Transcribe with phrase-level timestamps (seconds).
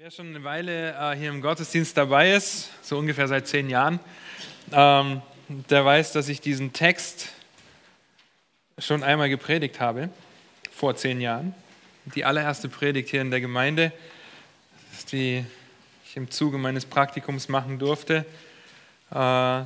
[0.00, 3.98] Wer schon eine Weile äh, hier im Gottesdienst dabei ist, so ungefähr seit zehn Jahren,
[4.70, 7.30] ähm, der weiß, dass ich diesen Text
[8.78, 10.08] schon einmal gepredigt habe,
[10.70, 11.52] vor zehn Jahren.
[12.14, 13.90] Die allererste Predigt hier in der Gemeinde,
[15.10, 15.44] die
[16.04, 18.24] ich im Zuge meines Praktikums machen durfte.
[19.10, 19.62] Äh,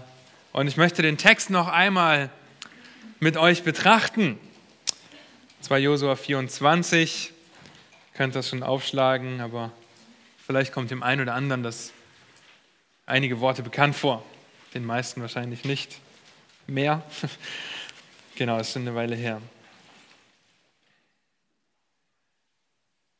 [0.55, 2.31] und ich möchte den Text noch einmal
[3.21, 4.39] mit euch betrachten.
[5.59, 7.33] Das war Josua 24.
[7.33, 9.73] Ihr könnt das schon aufschlagen, aber
[10.45, 11.93] Vielleicht kommt dem einen oder anderen das
[13.07, 14.25] einige Worte bekannt vor,
[14.75, 15.99] den meisten wahrscheinlich nicht
[16.67, 17.03] mehr.
[18.35, 19.41] genau, ist schon eine Weile her.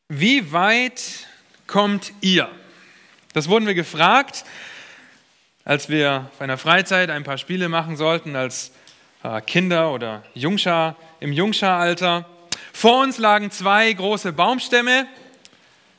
[0.09, 1.27] Wie weit
[1.67, 2.51] kommt ihr?
[3.33, 4.45] Das wurden wir gefragt,
[5.65, 8.73] als wir auf einer Freizeit ein paar Spiele machen sollten, als
[9.23, 12.29] äh, Kinder oder Jungschar im Jungscharalter.
[12.73, 15.07] Vor uns lagen zwei große Baumstämme,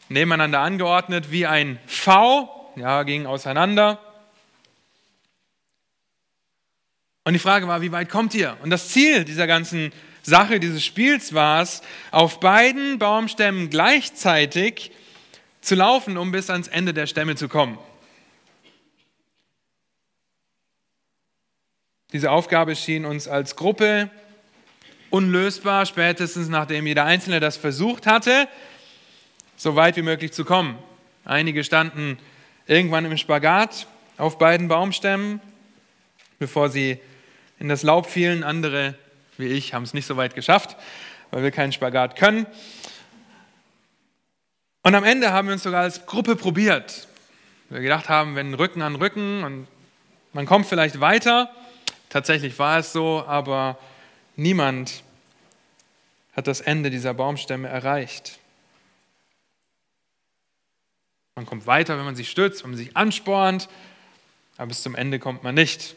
[0.09, 3.99] nebeneinander angeordnet wie ein V, ja, ging auseinander.
[7.23, 8.57] Und die Frage war, wie weit kommt ihr?
[8.61, 14.91] Und das Ziel dieser ganzen Sache, dieses Spiels war es, auf beiden Baumstämmen gleichzeitig
[15.61, 17.77] zu laufen, um bis ans Ende der Stämme zu kommen.
[22.11, 24.09] Diese Aufgabe schien uns als Gruppe
[25.09, 28.47] unlösbar, spätestens nachdem jeder Einzelne das versucht hatte
[29.63, 30.77] so weit wie möglich zu kommen.
[31.23, 32.19] Einige standen
[32.67, 35.39] irgendwann im Spagat auf beiden Baumstämmen,
[36.37, 36.99] bevor sie
[37.59, 38.43] in das Laub fielen.
[38.43, 38.95] Andere,
[39.37, 40.75] wie ich, haben es nicht so weit geschafft,
[41.31, 42.45] weil wir keinen Spagat können.
[44.81, 47.07] Und am Ende haben wir uns sogar als Gruppe probiert.
[47.69, 49.67] Wir gedacht haben, wenn Rücken an Rücken und
[50.33, 51.49] man kommt vielleicht weiter.
[52.09, 53.77] Tatsächlich war es so, aber
[54.35, 55.03] niemand
[56.35, 58.39] hat das Ende dieser Baumstämme erreicht.
[61.35, 63.67] Man kommt weiter, wenn man sich stützt, wenn man sich anspornt,
[64.57, 65.95] aber bis zum Ende kommt man nicht.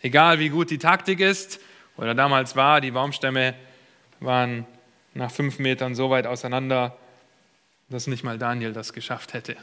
[0.00, 1.58] Egal wie gut die Taktik ist
[1.96, 3.54] oder damals war, die Baumstämme
[4.20, 4.64] waren
[5.12, 6.96] nach fünf Metern so weit auseinander,
[7.88, 9.56] dass nicht mal Daniel das geschafft hätte.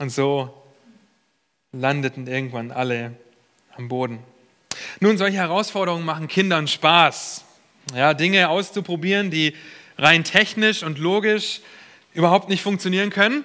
[0.00, 0.64] Und so
[1.70, 3.14] landeten irgendwann alle
[3.76, 4.18] am Boden.
[4.98, 7.44] Nun, solche Herausforderungen machen Kindern Spaß.
[7.94, 9.54] Ja, Dinge auszuprobieren, die
[9.96, 11.60] rein technisch und logisch
[12.14, 13.44] überhaupt nicht funktionieren können.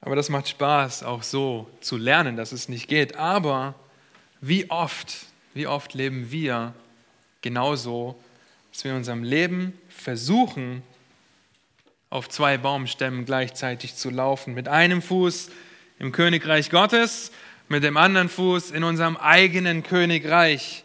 [0.00, 3.16] Aber das macht Spaß, auch so zu lernen, dass es nicht geht.
[3.16, 3.74] Aber
[4.40, 6.74] wie oft, wie oft leben wir
[7.40, 8.16] genauso,
[8.70, 10.82] dass wir in unserem Leben versuchen,
[12.10, 14.54] auf zwei Baumstämmen gleichzeitig zu laufen.
[14.54, 15.50] Mit einem Fuß
[15.98, 17.32] im Königreich Gottes,
[17.68, 20.84] mit dem anderen Fuß in unserem eigenen Königreich.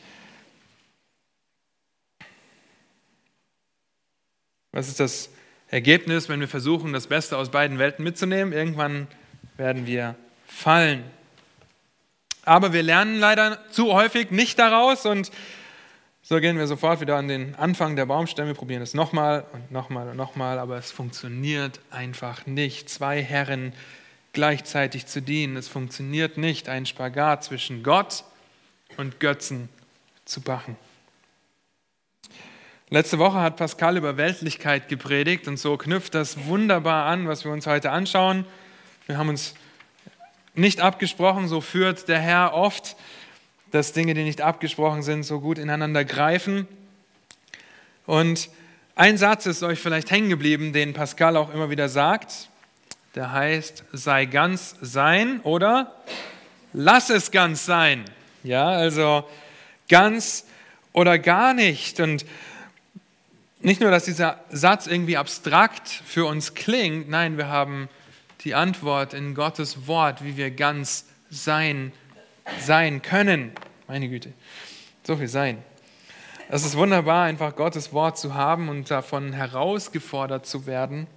[4.72, 5.30] Was ist das
[5.72, 9.08] Ergebnis, wenn wir versuchen, das Beste aus beiden Welten mitzunehmen, irgendwann
[9.56, 10.16] werden wir
[10.46, 11.04] fallen.
[12.44, 15.32] Aber wir lernen leider zu häufig nicht daraus und
[16.24, 20.10] so gehen wir sofort wieder an den Anfang der Baumstämme, probieren es nochmal und nochmal
[20.10, 22.90] und nochmal, aber es funktioniert einfach nicht.
[22.90, 23.74] Zwei Herren
[24.34, 28.26] gleichzeitig zu dienen, es funktioniert nicht, einen Spagat zwischen Gott
[28.98, 29.70] und Götzen
[30.26, 30.76] zu machen.
[32.94, 37.52] Letzte Woche hat Pascal über Weltlichkeit gepredigt und so knüpft das wunderbar an, was wir
[37.54, 38.44] uns heute anschauen.
[39.08, 39.54] Wir haben uns
[40.56, 42.98] nicht abgesprochen, so führt der Herr oft,
[43.72, 46.68] dass Dinge, die nicht abgesprochen sind, so gut ineinander greifen.
[48.08, 48.50] Und
[48.96, 52.50] ein Satz ist euch vielleicht hängen geblieben, den Pascal auch immer wieder sagt.
[53.16, 55.96] Der heißt, sei ganz sein oder
[56.74, 58.04] lass es ganz sein.
[58.44, 59.24] Ja, also
[59.88, 60.46] ganz
[60.92, 62.02] oder gar nicht.
[62.02, 62.26] Und
[63.64, 67.90] nicht nur, dass dieser Satz irgendwie abstrakt für uns klingt, nein, wir haben
[68.44, 71.92] die Antwort in Gottes Wort, wie wir ganz sein,
[72.60, 73.52] sein können.
[73.88, 74.34] Meine Güte,
[75.04, 75.64] so viel sein.
[76.50, 81.08] Es ist wunderbar, einfach Gottes Wort zu haben und davon herausgefordert zu werden,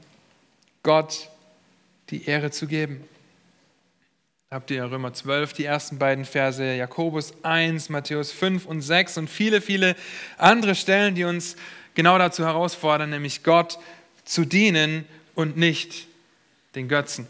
[0.82, 1.30] Gott
[2.10, 3.04] die Ehre zu geben.
[4.50, 9.30] Habt ihr Römer 12, die ersten beiden Verse, Jakobus 1, Matthäus 5 und 6 und
[9.30, 9.96] viele, viele
[10.36, 11.56] andere Stellen, die uns
[11.94, 13.78] genau dazu herausfordern, nämlich Gott
[14.24, 16.06] zu dienen und nicht
[16.74, 17.26] den Götzen.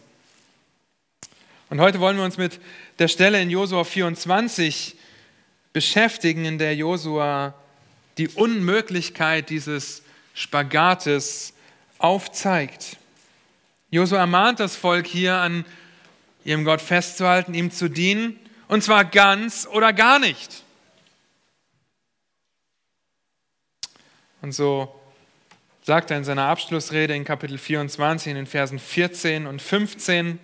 [1.71, 2.61] Und heute wollen wir uns mit
[2.99, 4.97] der Stelle in Josua 24
[5.73, 7.55] beschäftigen, in der Josua
[8.19, 10.03] die Unmöglichkeit dieses
[10.35, 11.53] Spagates
[11.99, 12.97] aufzeigt.
[13.91, 15.65] Josua ermahnt das Volk hier an
[16.45, 18.39] ihrem Gott festzuhalten, ihm zu dienen,
[18.69, 20.64] und zwar ganz oder gar nicht.
[24.45, 24.95] Und so
[25.85, 30.39] sagt er in seiner Abschlussrede in Kapitel 24 in den Versen 14 und 15,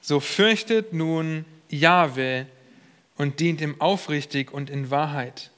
[0.00, 2.46] so fürchtet nun Jahwe
[3.16, 5.50] und dient ihm aufrichtig und in Wahrheit.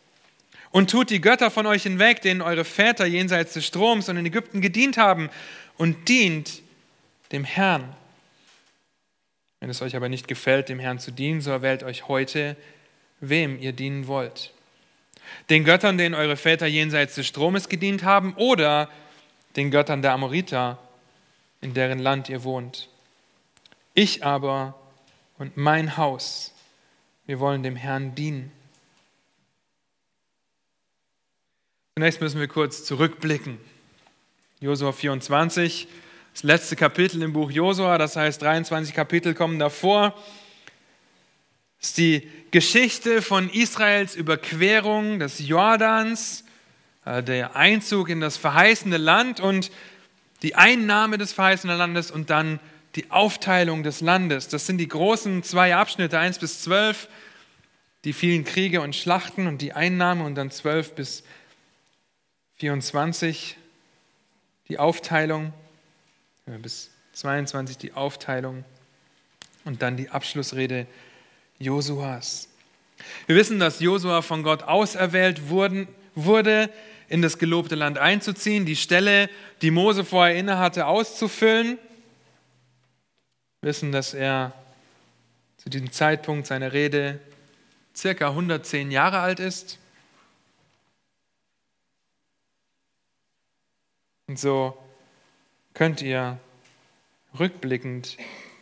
[0.71, 4.25] Und tut die Götter von euch hinweg, denen eure Väter jenseits des Stroms und in
[4.25, 5.29] Ägypten gedient haben,
[5.77, 6.63] und dient
[7.33, 7.95] dem Herrn.
[9.61, 12.57] Wenn es euch aber nicht gefällt, dem Herrn zu dienen, so erwählt euch heute,
[13.21, 14.55] wem ihr dienen wollt.
[15.51, 18.89] Den Göttern, denen eure Väter jenseits des Stromes gedient haben, oder
[19.57, 20.79] den Göttern der Amoriter,
[21.61, 22.89] in deren Land ihr wohnt.
[23.95, 24.75] Ich aber
[25.39, 26.53] und mein Haus,
[27.27, 28.53] wir wollen dem Herrn dienen.
[31.97, 33.59] Zunächst müssen wir kurz zurückblicken.
[34.61, 35.89] Josua 24,
[36.33, 40.15] das letzte Kapitel im Buch Josua, das heißt 23 Kapitel kommen davor.
[41.81, 46.45] Das ist die Geschichte von Israels Überquerung des Jordans,
[47.05, 49.71] äh, der Einzug in das verheißene Land und
[50.43, 52.59] die Einnahme des verheißenen Landes und dann
[52.95, 54.49] die Aufteilung des Landes.
[54.49, 57.09] Das sind die großen zwei Abschnitte, 1 bis 12,
[58.05, 61.23] die vielen Kriege und Schlachten und die Einnahme und dann 12 bis
[62.57, 63.57] 24
[64.69, 65.53] die Aufteilung,
[66.47, 68.65] bis 22 die Aufteilung
[69.65, 70.87] und dann die Abschlussrede
[71.59, 72.49] Josuas.
[73.27, 76.71] Wir wissen, dass Josua von Gott auserwählt wurden, wurde,
[77.09, 79.31] in das gelobte Land einzuziehen, die Stelle,
[79.63, 81.79] die Mose vorher innehatte, auszufüllen.
[83.61, 84.53] Wir wissen, dass er
[85.57, 87.19] zu diesem Zeitpunkt seiner Rede
[87.97, 89.79] circa 110 Jahre alt ist.
[94.29, 94.77] Und so
[95.75, 96.39] könnt ihr
[97.39, 98.19] rückblickend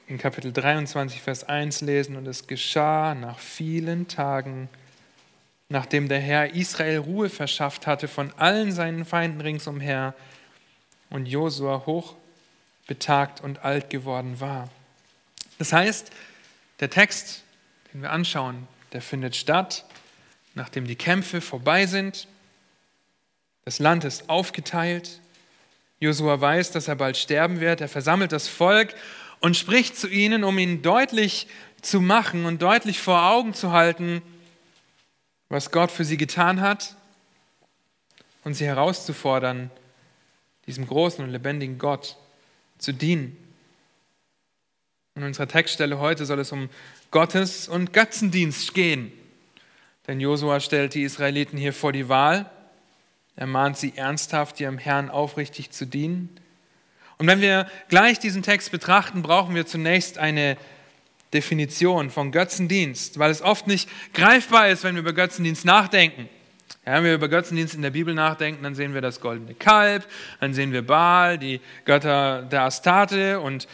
[0.09, 4.69] in Kapitel 23, Vers 1 lesen, und es geschah nach vielen Tagen,
[5.69, 10.15] nachdem der Herr Israel Ruhe verschafft hatte von allen seinen Feinden ringsumher
[11.11, 12.15] und Josua hoch
[12.87, 14.69] betagt und alt geworden war.
[15.59, 16.13] Das heißt,
[16.79, 17.43] der Text,
[17.93, 19.85] den wir anschauen, der findet statt,
[20.55, 22.29] nachdem die Kämpfe vorbei sind.
[23.65, 25.21] Das Land ist aufgeteilt.
[25.99, 27.81] Josua weiß, dass er bald sterben wird.
[27.81, 28.95] Er versammelt das Volk
[29.41, 31.47] und spricht zu ihnen, um ihnen deutlich
[31.83, 34.23] zu machen und deutlich vor Augen zu halten,
[35.49, 36.97] was Gott für sie getan hat
[38.45, 39.71] und sie herauszufordern,
[40.67, 42.17] diesem großen und lebendigen Gott
[42.79, 43.37] zu dienen.
[45.15, 46.69] In unserer Textstelle heute soll es um
[47.11, 49.13] Gottes- und Götzendienst gehen.
[50.07, 52.51] Denn Josua stellt die Israeliten hier vor die Wahl
[53.37, 56.41] er mahnt sie ernsthaft, ihrem Herrn aufrichtig zu dienen.
[57.19, 60.57] Und wenn wir gleich diesen Text betrachten, brauchen wir zunächst eine
[61.33, 66.29] Definition von Götzendienst, weil es oft nicht greifbar ist, wenn wir über Götzendienst nachdenken.
[66.85, 70.07] Ja, wenn wir über Götzendienst in der Bibel nachdenken, dann sehen wir das goldene Kalb,
[70.41, 73.67] dann sehen wir Baal, die Götter der Astarte und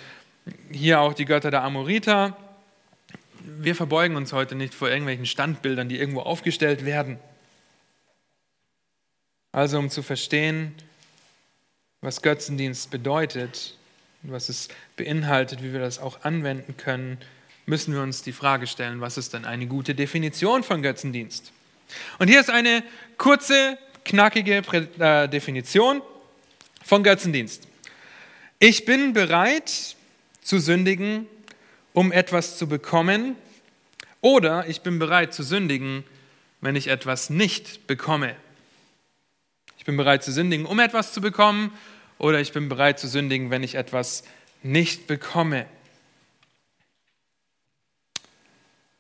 [0.71, 2.37] hier auch die Götter der Amoriter.
[3.41, 7.19] Wir verbeugen uns heute nicht vor irgendwelchen Standbildern, die irgendwo aufgestellt werden.
[9.53, 10.75] Also um zu verstehen,
[12.03, 13.77] was Götzendienst bedeutet
[14.23, 17.19] was es beinhaltet, wie wir das auch anwenden können,
[17.67, 21.53] müssen wir uns die Frage stellen, was ist denn eine gute Definition von Götzendienst?
[22.19, 22.83] Und hier ist eine
[23.19, 24.63] kurze, knackige
[24.99, 26.03] äh, Definition
[26.85, 27.69] von Götzendienst.
[28.59, 29.97] Ich bin bereit
[30.41, 31.27] zu sündigen,
[31.93, 33.37] um etwas zu bekommen,
[34.21, 36.05] oder ich bin bereit zu sündigen,
[36.61, 38.37] wenn ich etwas nicht bekomme.
[39.79, 41.73] Ich bin bereit zu sündigen, um etwas zu bekommen,
[42.23, 44.23] oder ich bin bereit zu sündigen, wenn ich etwas
[44.63, 45.67] nicht bekomme.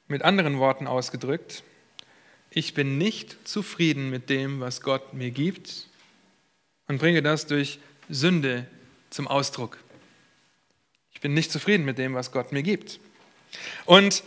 [0.08, 1.62] Mit anderen Worten ausgedrückt,
[2.50, 5.86] ich bin nicht zufrieden mit dem, was Gott mir gibt
[6.88, 8.66] und bringe das durch Sünde
[9.08, 9.78] zum Ausdruck.
[11.14, 12.98] Ich bin nicht zufrieden mit dem, was Gott mir gibt.
[13.86, 14.24] Und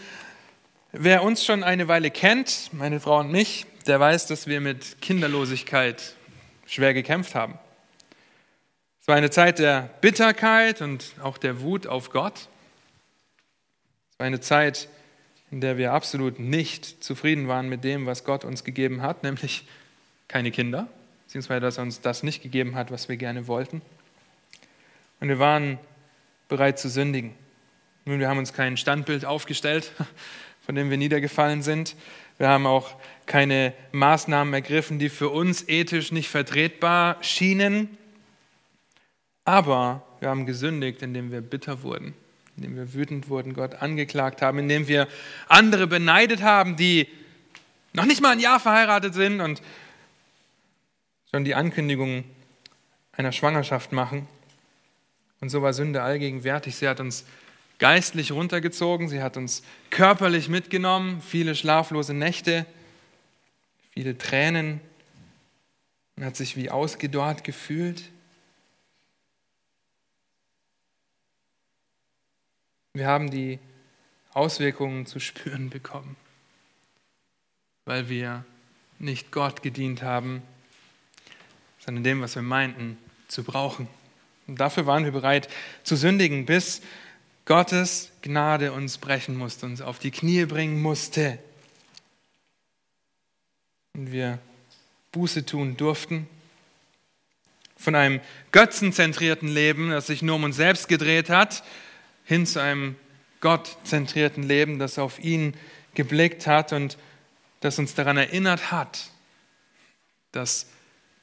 [0.93, 5.01] wer uns schon eine Weile kennt, meine Frau und mich, der weiß, dass wir mit
[5.01, 6.15] Kinderlosigkeit
[6.65, 7.59] schwer gekämpft haben.
[9.05, 12.49] Es war eine Zeit der Bitterkeit und auch der Wut auf Gott.
[14.09, 14.89] Es war eine Zeit,
[15.51, 19.67] in der wir absolut nicht zufrieden waren mit dem, was Gott uns gegeben hat, nämlich
[20.27, 20.87] keine Kinder,
[21.27, 23.83] beziehungsweise dass er uns das nicht gegeben hat, was wir gerne wollten.
[25.19, 25.77] Und wir waren
[26.47, 27.35] bereit zu sündigen.
[28.05, 29.91] Nun, wir haben uns kein Standbild aufgestellt,
[30.65, 31.95] von dem wir niedergefallen sind.
[32.39, 32.95] Wir haben auch
[33.27, 37.99] keine Maßnahmen ergriffen, die für uns ethisch nicht vertretbar schienen.
[39.45, 42.15] Aber wir haben gesündigt, indem wir bitter wurden,
[42.57, 45.07] indem wir wütend wurden, Gott angeklagt haben, indem wir
[45.47, 47.07] andere beneidet haben, die
[47.93, 49.61] noch nicht mal ein Jahr verheiratet sind und
[51.31, 52.23] schon die Ankündigung
[53.13, 54.27] einer Schwangerschaft machen.
[55.41, 56.75] Und so war Sünde allgegenwärtig.
[56.75, 57.25] Sie hat uns
[57.77, 62.65] geistlich runtergezogen, sie hat uns körperlich mitgenommen, viele schlaflose Nächte,
[63.91, 64.81] viele Tränen.
[66.15, 68.03] Man hat sich wie ausgedorrt gefühlt.
[72.95, 73.59] Wir haben die
[74.33, 76.15] Auswirkungen zu spüren bekommen,
[77.83, 78.45] weil wir
[78.99, 80.41] nicht Gott gedient haben,
[81.79, 82.97] sondern dem, was wir meinten,
[83.27, 83.89] zu brauchen.
[84.47, 85.49] Und dafür waren wir bereit
[85.83, 86.81] zu sündigen, bis
[87.43, 91.37] Gottes Gnade uns brechen musste, uns auf die Knie bringen musste.
[93.93, 94.39] Und wir
[95.11, 96.29] Buße tun durften.
[97.75, 98.21] Von einem
[98.53, 101.61] götzenzentrierten Leben, das sich nur um uns selbst gedreht hat,
[102.25, 102.95] hin zu einem
[103.39, 105.55] gottzentrierten Leben, das auf ihn
[105.93, 106.97] geblickt hat und
[107.61, 109.09] das uns daran erinnert hat,
[110.31, 110.67] dass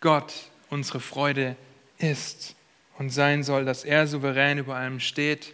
[0.00, 0.32] Gott
[0.70, 1.56] unsere Freude
[1.98, 2.54] ist
[2.98, 5.52] und sein soll, dass er souverän über allem steht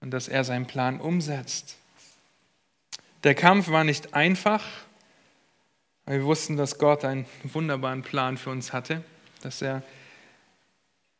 [0.00, 1.76] und dass er seinen Plan umsetzt.
[3.24, 4.64] Der Kampf war nicht einfach,
[6.06, 9.02] aber wir wussten, dass Gott einen wunderbaren Plan für uns hatte,
[9.42, 9.82] dass er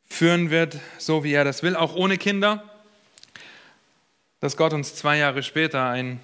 [0.09, 2.63] führen wird, so wie er das will, auch ohne Kinder,
[4.41, 6.21] dass Gott uns zwei Jahre später ein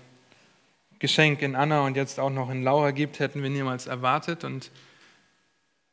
[0.99, 4.71] Geschenk in Anna und jetzt auch noch in Laura gibt, hätten wir niemals erwartet und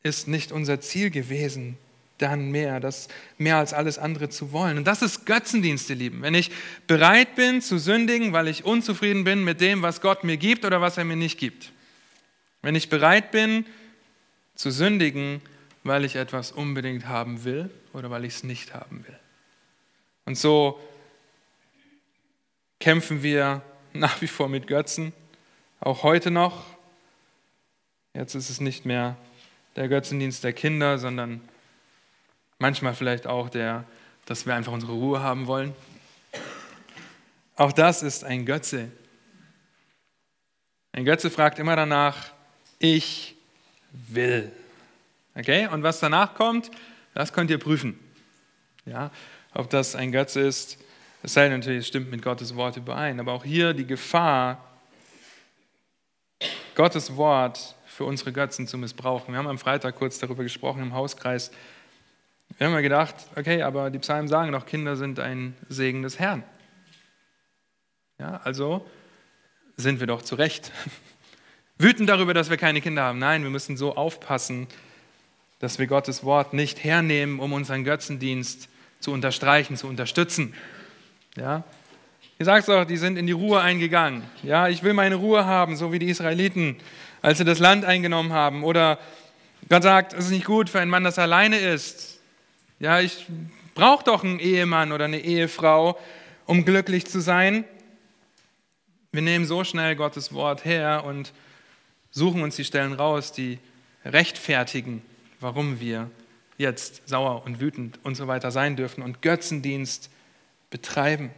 [0.03, 1.77] ist nicht unser Ziel gewesen,
[2.17, 3.07] dann mehr, das
[3.37, 4.77] mehr als alles andere zu wollen.
[4.77, 6.21] Und das ist Götzendienst, ihr Lieben.
[6.21, 6.51] Wenn ich
[6.85, 10.81] bereit bin zu sündigen, weil ich unzufrieden bin mit dem, was Gott mir gibt oder
[10.81, 11.71] was er mir nicht gibt.
[12.61, 13.65] Wenn ich bereit bin
[14.53, 15.41] zu sündigen,
[15.83, 19.19] weil ich etwas unbedingt haben will oder weil ich es nicht haben will.
[20.25, 20.79] Und so
[22.79, 23.61] kämpfen wir
[23.93, 25.13] nach wie vor mit Götzen,
[25.79, 26.65] auch heute noch.
[28.13, 29.17] Jetzt ist es nicht mehr
[29.75, 31.41] der Götzendienst der Kinder, sondern
[32.61, 33.85] Manchmal vielleicht auch der,
[34.27, 35.73] dass wir einfach unsere Ruhe haben wollen.
[37.55, 38.91] Auch das ist ein Götze.
[40.91, 42.33] Ein Götze fragt immer danach,
[42.77, 43.35] ich
[43.91, 44.51] will.
[45.33, 45.65] Okay?
[45.69, 46.69] Und was danach kommt,
[47.13, 47.99] das könnt ihr prüfen.
[48.85, 49.11] Ja?
[49.53, 50.77] Ob das ein Götze ist,
[51.23, 53.19] es sei natürlich, stimmt mit Gottes Wort überein.
[53.19, 54.65] Aber auch hier die Gefahr,
[56.75, 59.33] Gottes Wort für unsere Götzen zu missbrauchen.
[59.33, 61.51] Wir haben am Freitag kurz darüber gesprochen im Hauskreis.
[62.57, 66.17] Wir haben ja gedacht, okay, aber die Psalmen sagen doch, Kinder sind ein Segen des
[66.17, 66.43] Herrn.
[68.17, 68.87] Ja, also
[69.77, 70.71] sind wir doch zu Recht
[71.77, 73.19] wütend darüber, dass wir keine Kinder haben.
[73.19, 74.67] Nein, wir müssen so aufpassen,
[75.61, 78.67] dass wir Gottes Wort nicht hernehmen, um unseren Götzendienst
[78.99, 80.55] zu unterstreichen, zu unterstützen.
[81.37, 81.63] Ja?
[82.39, 84.23] Ihr sagt doch, die sind in die Ruhe eingegangen.
[84.41, 86.77] Ja, ich will meine Ruhe haben, so wie die Israeliten,
[87.21, 88.63] als sie das Land eingenommen haben.
[88.63, 88.97] Oder
[89.69, 92.19] Gott sagt, es ist nicht gut für einen Mann, das alleine ist.
[92.79, 93.27] Ja, ich
[93.75, 95.99] brauche doch einen Ehemann oder eine Ehefrau,
[96.47, 97.65] um glücklich zu sein.
[99.11, 101.33] Wir nehmen so schnell Gottes Wort her und
[102.09, 103.59] suchen uns die Stellen raus, die
[104.03, 105.03] rechtfertigen,
[105.41, 106.09] warum wir
[106.57, 110.09] jetzt sauer und wütend und so weiter sein dürfen und Götzendienst
[110.69, 111.31] betreiben.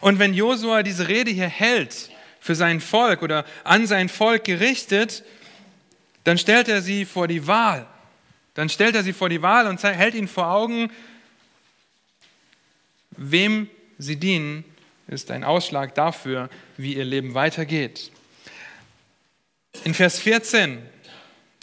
[0.00, 2.10] Und wenn Josua diese Rede hier hält
[2.40, 5.24] für sein Volk oder an sein Volk gerichtet,
[6.24, 7.86] dann stellt er sie vor die Wahl.
[8.54, 10.90] Dann stellt er sie vor die Wahl und hält ihnen vor Augen,
[13.10, 14.64] wem sie dienen,
[15.08, 18.10] ist ein Ausschlag dafür, wie ihr Leben weitergeht.
[19.84, 20.82] In Vers 14,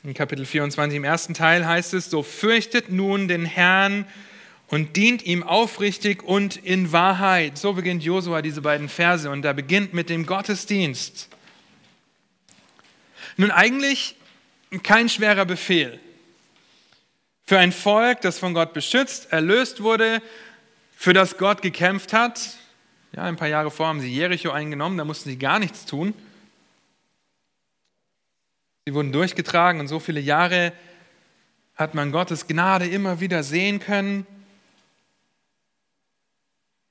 [0.03, 4.05] in Kapitel 24 im ersten Teil heißt es, so fürchtet nun den Herrn
[4.67, 7.57] und dient ihm aufrichtig und in Wahrheit.
[7.57, 11.29] So beginnt Josua diese beiden Verse und er beginnt mit dem Gottesdienst.
[13.37, 14.15] Nun eigentlich
[14.83, 15.99] kein schwerer Befehl.
[17.45, 20.21] Für ein Volk, das von Gott beschützt, erlöst wurde,
[20.97, 22.41] für das Gott gekämpft hat.
[23.13, 26.13] Ja, ein paar Jahre vor haben sie Jericho eingenommen, da mussten sie gar nichts tun.
[28.85, 30.73] Sie wurden durchgetragen und so viele Jahre
[31.75, 34.27] hat man Gottes Gnade immer wieder sehen können.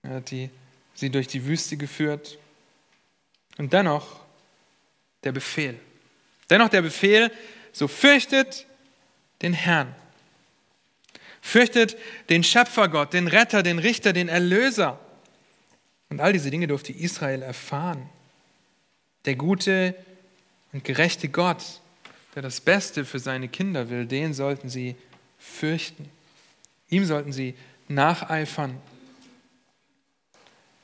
[0.03, 0.51] Er hat die,
[0.95, 2.39] sie durch die Wüste geführt.
[3.59, 4.21] Und dennoch
[5.23, 5.79] der Befehl.
[6.51, 7.31] Dennoch der Befehl,
[7.73, 8.67] so fürchtet
[9.43, 9.95] den Herrn.
[11.41, 11.97] Fürchtet
[12.29, 14.99] den Schöpfergott, den Retter, den Richter, den Erlöser.
[16.09, 18.09] Und all diese Dinge durfte Israel erfahren.
[19.25, 19.95] Der gute
[20.73, 21.81] und gerechte Gott,
[22.35, 24.97] der das Beste für seine Kinder will, den sollten sie
[25.39, 26.09] fürchten.
[26.89, 27.55] Ihm sollten sie
[27.89, 28.81] nacheifern.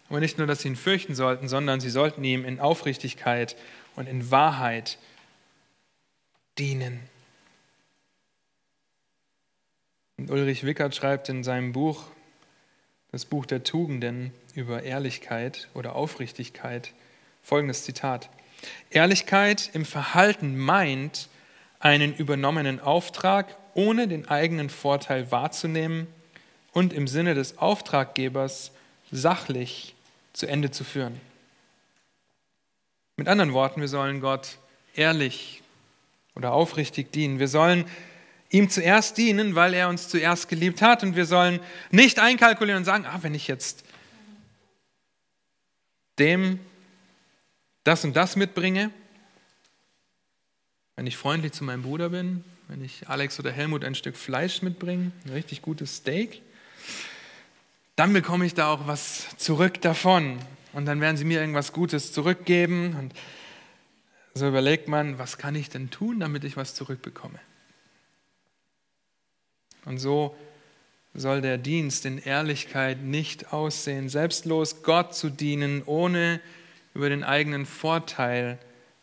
[0.08, 3.56] Aber nicht nur, dass sie ihn fürchten sollten, sondern sie sollten ihm in Aufrichtigkeit
[3.94, 4.98] und in Wahrheit
[6.58, 7.00] dienen.
[10.16, 12.04] Und Ulrich Wickert schreibt in seinem Buch,
[13.12, 16.92] das Buch der Tugenden über Ehrlichkeit oder Aufrichtigkeit,
[17.42, 18.28] folgendes Zitat.
[18.90, 21.28] Ehrlichkeit im Verhalten meint,
[21.80, 26.06] einen übernommenen Auftrag ohne den eigenen Vorteil wahrzunehmen
[26.72, 28.72] und im Sinne des Auftraggebers
[29.10, 29.94] sachlich
[30.32, 31.20] zu Ende zu führen.
[33.16, 34.58] Mit anderen Worten, wir sollen Gott
[34.94, 35.62] ehrlich
[36.34, 37.38] oder aufrichtig dienen.
[37.38, 37.84] Wir sollen
[38.50, 41.02] ihm zuerst dienen, weil er uns zuerst geliebt hat.
[41.02, 43.84] Und wir sollen nicht einkalkulieren und sagen, ah, wenn ich jetzt
[46.18, 46.60] dem
[47.84, 48.90] das und das mitbringe,
[50.98, 54.62] wenn ich freundlich zu meinem Bruder bin, wenn ich Alex oder Helmut ein Stück Fleisch
[54.62, 56.42] mitbringe, ein richtig gutes Steak,
[57.94, 60.40] dann bekomme ich da auch was zurück davon.
[60.72, 62.96] Und dann werden sie mir irgendwas Gutes zurückgeben.
[62.98, 63.14] Und
[64.34, 67.38] so überlegt man, was kann ich denn tun, damit ich was zurückbekomme?
[69.84, 70.36] Und so
[71.14, 76.40] soll der Dienst in Ehrlichkeit nicht aussehen, selbstlos Gott zu dienen, ohne
[76.92, 78.58] über den eigenen Vorteil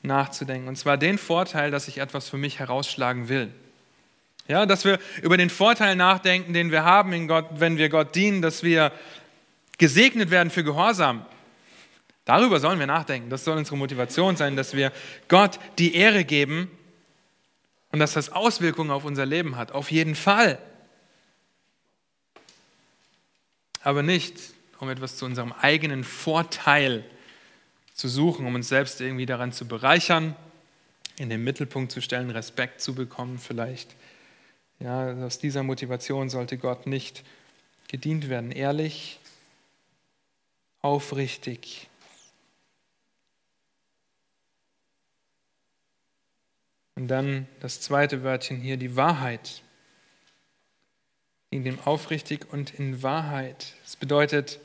[0.05, 0.67] nachzudenken.
[0.67, 3.51] Und zwar den Vorteil, dass ich etwas für mich herausschlagen will.
[4.47, 8.15] Ja, dass wir über den Vorteil nachdenken, den wir haben in Gott, wenn wir Gott
[8.15, 8.91] dienen, dass wir
[9.77, 11.25] gesegnet werden für Gehorsam.
[12.25, 13.29] Darüber sollen wir nachdenken.
[13.29, 14.91] Das soll unsere Motivation sein, dass wir
[15.27, 16.69] Gott die Ehre geben
[17.91, 19.71] und dass das Auswirkungen auf unser Leben hat.
[19.71, 20.59] Auf jeden Fall.
[23.81, 24.35] Aber nicht,
[24.79, 27.03] um etwas zu unserem eigenen Vorteil
[27.95, 30.35] zu suchen, um uns selbst irgendwie daran zu bereichern,
[31.17, 33.95] in den Mittelpunkt zu stellen, Respekt zu bekommen vielleicht.
[34.79, 37.23] Ja, aus dieser Motivation sollte Gott nicht
[37.87, 38.51] gedient werden.
[38.51, 39.19] Ehrlich,
[40.81, 41.87] aufrichtig.
[46.95, 49.61] Und dann das zweite Wörtchen hier, die Wahrheit.
[51.49, 53.73] In dem aufrichtig und in Wahrheit.
[53.83, 54.59] Das bedeutet,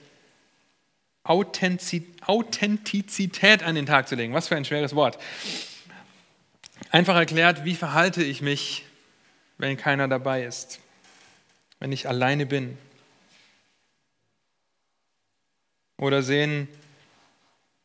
[1.23, 4.35] Authentizität an den Tag zu legen.
[4.35, 5.19] Was für ein schweres Wort.
[6.91, 8.85] Einfach erklärt, wie verhalte ich mich
[9.61, 10.81] wenn keiner dabei ist,
[11.79, 12.79] wenn ich alleine bin?
[15.99, 16.67] Oder sehen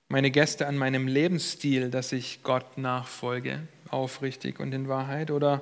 [0.07, 5.31] meine Gäste an meinem Lebensstil, dass ich Gott nachfolge, aufrichtig und in Wahrheit?
[5.31, 5.61] Oder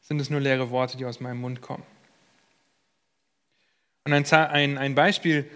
[0.00, 1.84] sind es nur leere Worte, die aus meinem Mund kommen?
[4.04, 5.48] Und ein, ein, ein Beispiel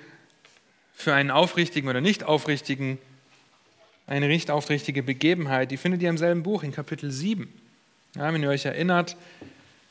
[0.97, 2.99] für einen aufrichtigen oder nicht aufrichtigen,
[4.07, 7.53] eine nicht aufrichtige Begebenheit, die findet ihr im selben Buch in Kapitel 7.
[8.17, 9.15] Ja, wenn ihr euch erinnert,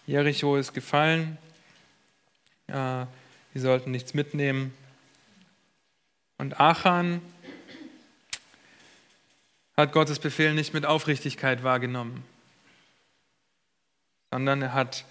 [0.07, 1.37] Jericho ist gefallen,
[2.67, 3.07] ja,
[3.53, 4.73] die sollten nichts mitnehmen.
[6.39, 7.21] Und Achan
[9.77, 12.23] hat Gottes Befehl nicht mit Aufrichtigkeit wahrgenommen,
[14.31, 15.05] sondern er hat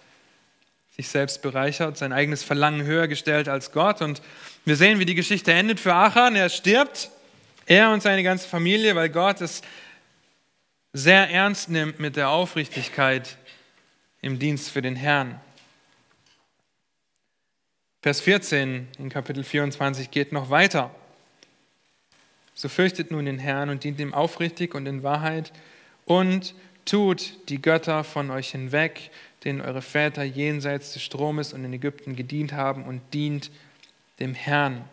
[0.97, 4.01] sich selbst bereichert, sein eigenes Verlangen höher gestellt als Gott.
[4.01, 4.23] Und
[4.65, 6.37] wir sehen, wie die Geschichte endet für Achan.
[6.37, 7.11] Er stirbt,
[7.67, 9.63] er und seine ganze Familie, weil Gott es
[10.93, 13.37] sehr ernst nimmt mit der Aufrichtigkeit
[14.23, 15.41] im Dienst für den Herrn.
[18.01, 20.95] Vers 14 in Kapitel 24 geht noch weiter.
[22.55, 25.53] So fürchtet nun den Herrn und dient ihm aufrichtig und in Wahrheit
[26.05, 26.55] und
[26.85, 29.11] tut die Götter von euch hinweg,
[29.45, 33.51] denen eure Väter jenseits des Stromes und in Ägypten gedient haben und dient
[34.21, 34.89] dem Herrn.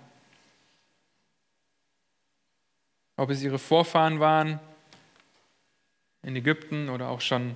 [3.17, 4.59] Ob es ihre Vorfahren waren,
[6.23, 7.55] in Ägypten oder auch schon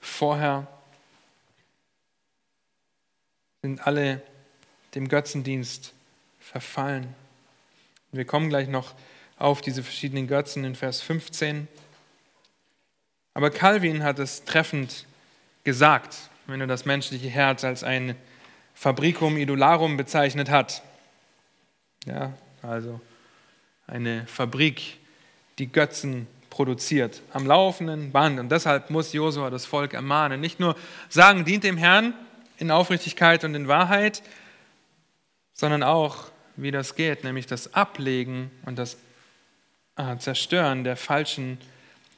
[0.00, 0.66] vorher,
[3.62, 4.22] sind alle
[4.94, 5.92] dem Götzendienst
[6.38, 7.14] verfallen.
[8.12, 8.94] Wir kommen gleich noch
[9.38, 11.68] auf diese verschiedenen Götzen in Vers 15.
[13.34, 15.04] Aber Calvin hat es treffend
[15.64, 18.16] gesagt, wenn er das menschliche Herz als ein
[18.74, 20.82] Fabricum idolarum bezeichnet hat.
[22.04, 22.32] Ja,
[22.62, 23.00] also
[23.86, 24.98] eine Fabrik,
[25.58, 28.38] die Götzen produziert, am laufenden Band.
[28.38, 30.40] Und deshalb muss Josua das Volk ermahnen.
[30.40, 30.76] Nicht nur
[31.08, 32.14] sagen, dient dem Herrn
[32.58, 34.22] in Aufrichtigkeit und in Wahrheit,
[35.52, 38.96] sondern auch, wie das geht, nämlich das Ablegen und das
[39.96, 41.58] äh, Zerstören der falschen,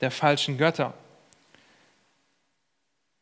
[0.01, 0.95] der falschen Götter.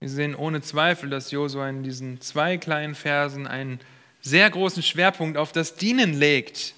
[0.07, 3.81] Wir sehen ohne Zweifel, dass Josua in diesen zwei kleinen Versen einen
[4.23, 6.75] sehr großen Schwerpunkt auf das Dienen legt.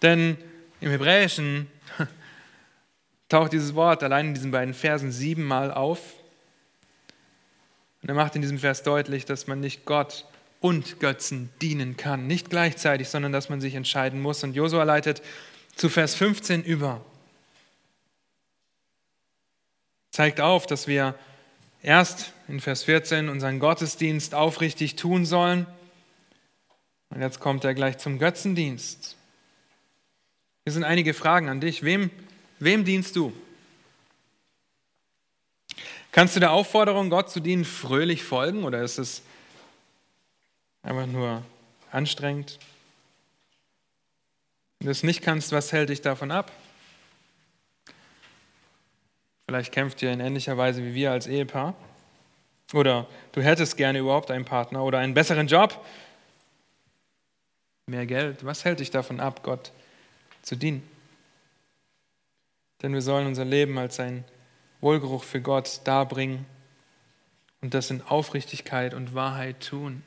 [0.00, 0.38] Denn
[0.80, 1.66] im Hebräischen
[3.28, 6.00] taucht dieses Wort allein in diesen beiden Versen siebenmal auf.
[8.00, 10.24] Und er macht in diesem Vers deutlich, dass man nicht Gott
[10.60, 12.26] und Götzen dienen kann.
[12.26, 14.42] Nicht gleichzeitig, sondern dass man sich entscheiden muss.
[14.42, 15.20] Und Josua leitet
[15.76, 17.04] zu Vers 15 über.
[20.10, 21.14] Zeigt auf, dass wir
[21.82, 25.66] erst in Vers 14 unseren Gottesdienst aufrichtig tun sollen.
[27.10, 29.16] Und jetzt kommt er gleich zum Götzendienst.
[30.64, 31.82] Hier sind einige Fragen an dich.
[31.82, 32.10] Wem,
[32.58, 33.32] wem dienst du?
[36.12, 39.22] Kannst du der Aufforderung, Gott zu dienen, fröhlich folgen oder ist es
[40.82, 41.42] einfach nur
[41.92, 42.58] anstrengend?
[44.78, 46.52] Wenn du es nicht kannst, was hält dich davon ab?
[49.48, 51.74] Vielleicht kämpft ihr in ähnlicher Weise wie wir als Ehepaar.
[52.74, 55.82] Oder du hättest gerne überhaupt einen Partner oder einen besseren Job,
[57.86, 58.44] mehr Geld.
[58.44, 59.72] Was hält dich davon ab, Gott
[60.42, 60.86] zu dienen?
[62.82, 64.22] Denn wir sollen unser Leben als ein
[64.82, 66.44] Wohlgeruch für Gott darbringen
[67.62, 70.02] und das in Aufrichtigkeit und Wahrheit tun.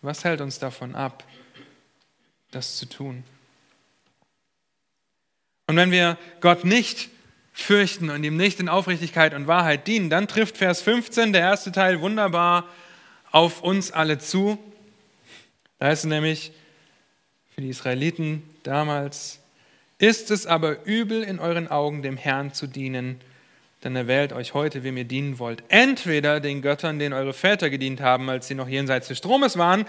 [0.00, 1.24] Was hält uns davon ab,
[2.52, 3.24] das zu tun?
[5.66, 7.10] Und wenn wir Gott nicht
[7.62, 11.72] fürchten und ihm nicht in Aufrichtigkeit und Wahrheit dienen, dann trifft Vers 15, der erste
[11.72, 12.64] Teil, wunderbar
[13.32, 14.58] auf uns alle zu.
[15.78, 16.52] Da heißt es nämlich
[17.54, 19.40] für die Israeliten damals,
[19.98, 23.20] ist es aber übel in euren Augen, dem Herrn zu dienen,
[23.82, 25.62] denn er wählt euch heute, wem ihr dienen wollt.
[25.68, 29.86] Entweder den Göttern, denen eure Väter gedient haben, als sie noch jenseits des Stromes waren,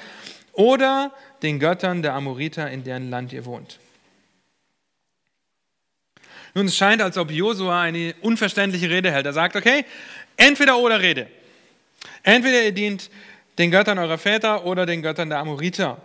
[0.54, 1.12] oder
[1.44, 3.80] den Göttern der Amoriter, in deren Land ihr wohnt.
[6.58, 9.28] Nun, es scheint, als ob Josua eine unverständliche Rede hält.
[9.28, 9.86] Er sagt, okay,
[10.38, 11.30] entweder oder Rede.
[12.24, 13.12] Entweder ihr dient
[13.60, 16.02] den Göttern eurer Väter oder den Göttern der Amoriter.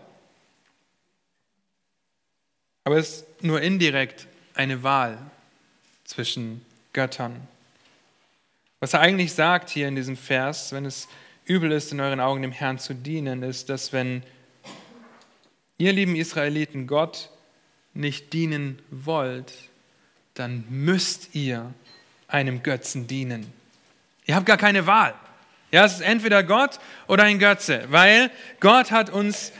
[2.84, 5.16] Aber es ist nur indirekt eine Wahl
[6.04, 6.62] zwischen
[6.92, 7.48] Göttern.
[8.78, 11.08] Was er eigentlich sagt hier in diesem Vers, wenn es
[11.46, 14.22] übel ist, in euren Augen dem Herrn zu dienen, ist, dass wenn
[15.78, 17.30] ihr lieben Israeliten Gott
[17.94, 19.54] nicht dienen wollt,
[20.34, 21.72] dann müsst ihr
[22.28, 23.52] einem Götzen dienen.
[24.24, 25.14] Ihr habt gar keine Wahl.
[25.70, 29.52] Ja, es ist entweder Gott oder ein Götze, weil Gott hat uns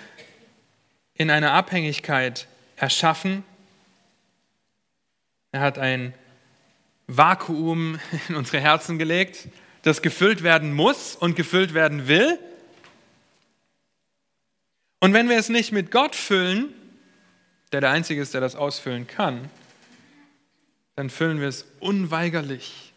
[1.14, 3.44] in einer Abhängigkeit erschaffen.
[5.52, 6.14] Er hat ein
[7.06, 9.48] Vakuum in unsere Herzen gelegt,
[9.82, 12.38] das gefüllt werden muss und gefüllt werden will.
[15.00, 16.72] Und wenn wir es nicht mit Gott füllen,
[17.72, 19.50] der der Einzige ist, der das ausfüllen kann,
[20.94, 22.92] dann füllen wir es unweigerlich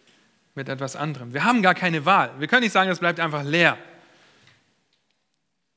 [0.53, 1.33] mit etwas anderem.
[1.33, 2.31] Wir haben gar keine Wahl.
[2.39, 3.77] Wir können nicht sagen, es bleibt einfach leer.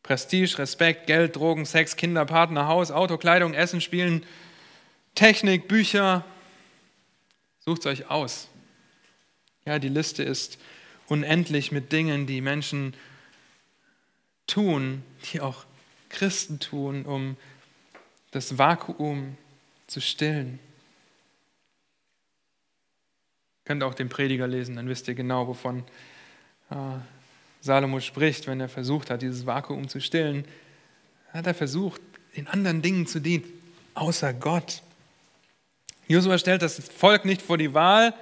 [0.02, 4.24] Prestige, Respekt, Geld, Drogen, Sex, Kinder, Partner, Haus, Auto, Kleidung, Essen, Spielen,
[5.14, 6.24] Technik, Bücher.
[7.61, 8.48] Sucht es euch aus.
[9.66, 10.59] Ja, die Liste ist
[11.09, 12.94] unendlich mit Dingen, die Menschen
[14.46, 15.66] tun, die auch
[16.09, 17.37] Christen tun, um
[18.31, 19.37] das Vakuum
[19.87, 20.59] zu stillen
[23.68, 25.85] könnt auch den Prediger lesen, dann wisst ihr genau, wovon
[26.70, 26.74] äh,
[27.61, 30.46] Salomo spricht, wenn er versucht hat, dieses Vakuum zu stillen.
[31.35, 32.00] Hat er versucht,
[32.33, 33.44] in anderen Dingen zu dienen,
[33.92, 34.83] außer Gott.
[36.07, 38.14] Josua stellt das Volk nicht vor die Wahl,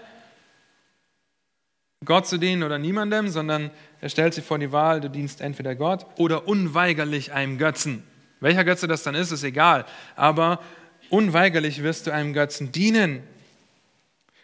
[2.05, 5.77] Gott zu dienen oder niemandem, sondern er stellt sie vor die Wahl, du dienst entweder
[5.77, 8.03] Gott oder unweigerlich einem Götzen.
[8.41, 9.87] Welcher Götze das dann ist, ist egal.
[10.17, 10.61] Aber
[11.09, 13.23] unweigerlich wirst du einem Götzen dienen.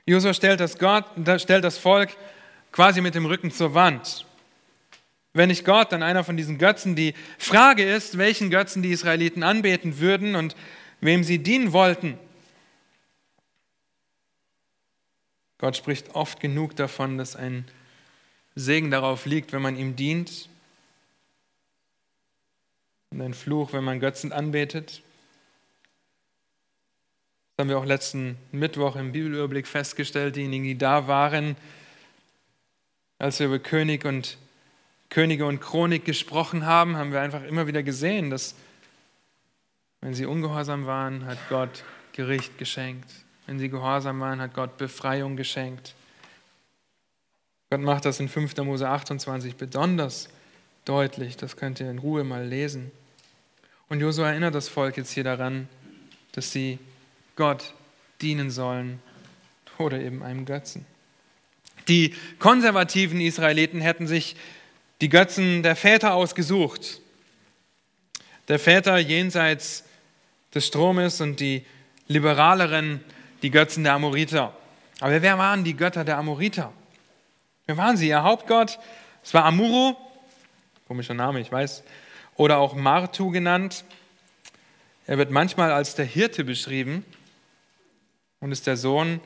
[0.06, 1.04] Josua stellt das, Gott,
[1.38, 2.10] stellt das Volk
[2.72, 4.26] quasi mit dem Rücken zur Wand.
[5.32, 6.96] Wenn nicht Gott, dann einer von diesen Götzen.
[6.96, 10.56] Die Frage ist, welchen Götzen die Israeliten anbeten würden und
[11.00, 12.18] wem sie dienen wollten.
[15.58, 17.66] Gott spricht oft genug davon, dass ein
[18.54, 20.48] Segen darauf liegt, wenn man ihm dient
[23.10, 25.02] und ein Fluch, wenn man Götzen anbetet.
[27.62, 31.54] Haben wir auch letzten Mittwoch im Bibelüberblick festgestellt, diejenigen, die da waren,
[33.20, 34.36] als wir über König und
[35.10, 38.56] Könige und Chronik gesprochen haben, haben wir einfach immer wieder gesehen, dass
[40.00, 43.08] wenn sie ungehorsam waren, hat Gott Gericht geschenkt.
[43.46, 45.94] Wenn sie gehorsam waren, hat Gott Befreiung geschenkt.
[47.70, 48.56] Gott macht das in 5.
[48.56, 50.30] Mose 28 besonders
[50.84, 51.36] deutlich.
[51.36, 52.90] Das könnt ihr in Ruhe mal lesen.
[53.88, 55.68] Und Josua erinnert das Volk jetzt hier daran,
[56.32, 56.80] dass sie
[57.36, 57.74] Gott
[58.20, 59.00] dienen sollen
[59.78, 60.86] oder eben einem Götzen.
[61.88, 64.36] Die konservativen Israeliten hätten sich
[65.00, 67.00] die Götzen der Väter ausgesucht.
[68.48, 69.84] Der Väter jenseits
[70.54, 71.64] des Stromes und die
[72.06, 73.00] liberaleren
[73.42, 74.56] die Götzen der Amoriter.
[75.00, 76.72] Aber wer waren die Götter der Amoriter?
[77.66, 78.08] Wer waren sie?
[78.08, 78.78] Ihr Hauptgott,
[79.24, 79.96] es war Amuru,
[80.86, 81.82] komischer Name, ich weiß,
[82.36, 83.84] oder auch Martu genannt.
[85.06, 87.04] Er wird manchmal als der Hirte beschrieben
[88.42, 89.20] und ist der Sohn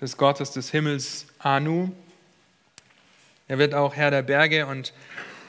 [0.00, 1.90] des Gottes des Himmels Anu.
[3.48, 4.94] Er wird auch Herr der Berge und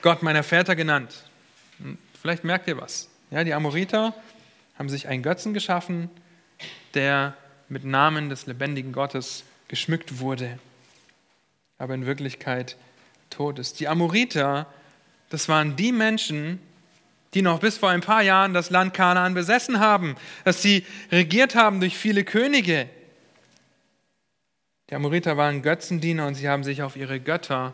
[0.01, 1.29] Gott meiner Väter genannt.
[1.77, 3.09] Hm, vielleicht merkt ihr was.
[3.29, 4.15] Ja, die Amoriter
[4.77, 6.09] haben sich einen Götzen geschaffen,
[6.95, 7.37] der
[7.69, 10.57] mit Namen des lebendigen Gottes geschmückt wurde,
[11.77, 12.75] aber in Wirklichkeit
[13.29, 13.79] tot ist.
[13.79, 14.65] Die Amoriter,
[15.29, 16.59] das waren die Menschen,
[17.35, 21.53] die noch bis vor ein paar Jahren das Land Kanaan besessen haben, dass sie regiert
[21.53, 22.89] haben durch viele Könige.
[24.91, 27.73] Die Amoriter waren Götzendiener und sie haben sich auf ihre Götter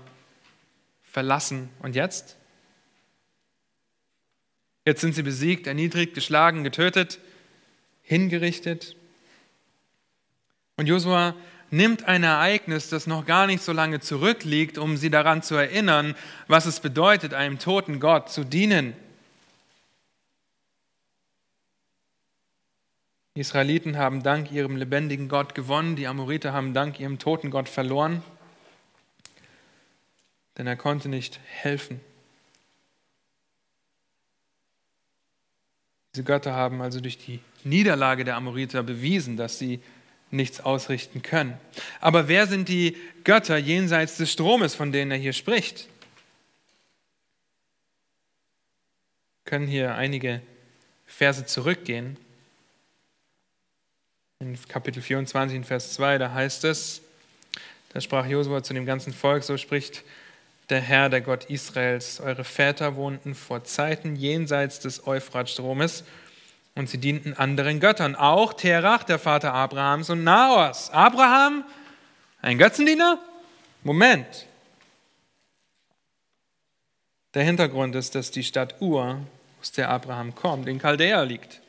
[1.01, 1.69] verlassen.
[1.79, 2.37] Und jetzt?
[4.85, 7.19] Jetzt sind sie besiegt, erniedrigt, geschlagen, getötet,
[8.03, 8.95] hingerichtet.
[10.75, 11.33] Und Josua
[11.71, 16.15] nimmt ein Ereignis, das noch gar nicht so lange zurückliegt, um sie daran zu erinnern,
[16.47, 18.93] was es bedeutet, einem toten Gott zu dienen.
[23.37, 27.69] Die Israeliten haben dank ihrem lebendigen Gott gewonnen, die Amoriter haben dank ihrem toten Gott
[27.69, 28.23] verloren,
[30.57, 31.99] denn er konnte nicht helfen.
[36.15, 39.81] Diese Götter haben also durch die Niederlage der Amoriter bewiesen, dass sie
[40.31, 41.59] nichts ausrichten können.
[42.01, 45.87] Aber wer sind die Götter jenseits des Stromes, von denen er hier spricht?
[49.43, 50.41] Wir können hier einige
[51.05, 52.17] Verse zurückgehen
[54.39, 57.01] in Kapitel 24, in Vers 2, da heißt es,
[57.93, 60.03] da sprach Josua zu dem ganzen Volk, so spricht
[60.69, 66.03] der Herr, der Gott Israels, eure Väter wohnten vor Zeiten jenseits des Euphratstromes
[66.75, 70.91] und sie dienten anderen Göttern, auch Terach, der Vater Abrahams und Naors.
[70.91, 71.63] Abraham,
[72.41, 73.19] ein Götzendiener?
[73.83, 74.45] Moment.
[77.33, 79.19] Der Hintergrund ist, dass die Stadt Ur,
[79.61, 81.61] aus der Abraham kommt, in Chaldea liegt.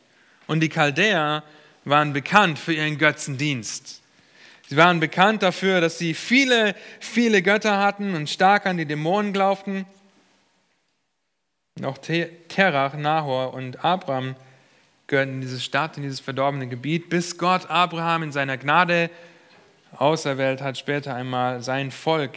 [0.47, 1.43] Und die Chaldea
[1.89, 4.03] waren bekannt für ihren Götzendienst.
[4.69, 9.33] Sie waren bekannt dafür, dass sie viele, viele Götter hatten und stark an die Dämonen
[9.33, 9.87] glaubten.
[11.77, 14.37] Und auch Terach, Nahor und Abraham
[15.07, 19.11] gehörten in diese Stadt, in dieses verdorbene Gebiet, bis Gott Abraham in seiner Gnade
[19.97, 22.37] auserwählt hat, später einmal sein Volk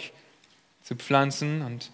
[0.84, 1.92] zu pflanzen und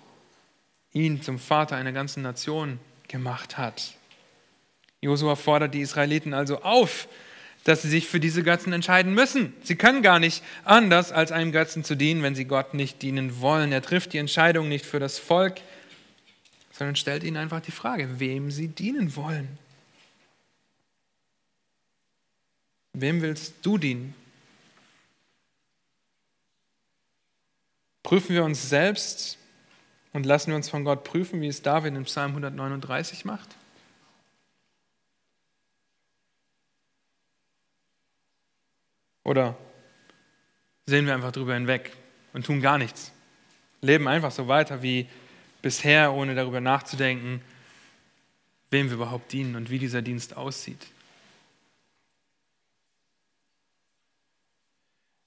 [0.94, 3.96] ihn zum Vater einer ganzen Nation gemacht hat.
[5.02, 7.08] Josua fordert die Israeliten also auf,
[7.68, 9.54] dass sie sich für diese Götzen entscheiden müssen.
[9.62, 13.42] Sie können gar nicht anders, als einem Götzen zu dienen, wenn sie Gott nicht dienen
[13.42, 13.74] wollen.
[13.74, 15.56] Er trifft die Entscheidung nicht für das Volk,
[16.72, 19.58] sondern stellt ihnen einfach die Frage, wem sie dienen wollen.
[22.94, 24.16] Wem willst du dienen?
[28.02, 29.38] Prüfen wir uns selbst
[30.14, 33.58] und lassen wir uns von Gott prüfen, wie es David in Psalm 139 macht?
[39.28, 39.58] Oder
[40.86, 41.92] sehen wir einfach drüber hinweg
[42.32, 43.12] und tun gar nichts?
[43.82, 45.06] Leben einfach so weiter wie
[45.62, 47.42] bisher, ohne darüber nachzudenken,
[48.70, 50.80] wem wir überhaupt dienen und wie dieser Dienst aussieht.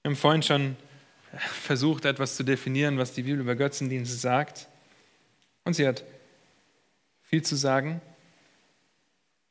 [0.01, 0.77] Wir haben vorhin schon
[1.37, 4.67] versucht, etwas zu definieren, was die Bibel über Götzendienste sagt.
[5.63, 6.03] Und sie hat
[7.21, 8.01] viel zu sagen.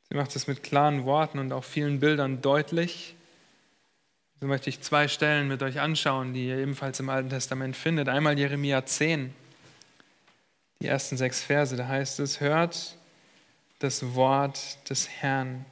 [0.09, 3.15] Sie macht es mit klaren Worten und auch vielen Bildern deutlich.
[4.41, 8.09] So möchte ich zwei Stellen mit euch anschauen, die ihr ebenfalls im Alten Testament findet.
[8.09, 9.31] Einmal Jeremia 10,
[10.81, 12.97] die ersten sechs Verse, da heißt es, hört
[13.77, 15.63] das Wort des Herrn.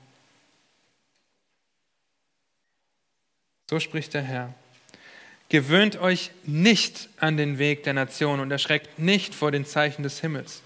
[3.72, 4.54] So spricht der Herr.
[5.50, 10.22] Gewöhnt euch nicht an den Weg der Nation und erschreckt nicht vor den Zeichen des
[10.22, 10.62] Himmels.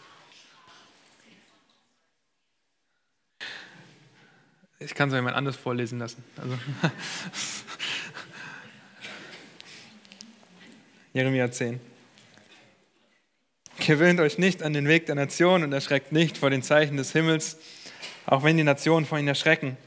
[4.83, 6.23] Ich kann es jemand anderes vorlesen lassen.
[6.37, 6.57] Also
[11.13, 11.79] Jeremia 10.
[13.79, 17.11] Gewöhnt euch nicht an den Weg der Nation und erschreckt nicht vor den Zeichen des
[17.11, 17.57] Himmels,
[18.25, 19.77] auch wenn die Nationen vor ihnen erschrecken.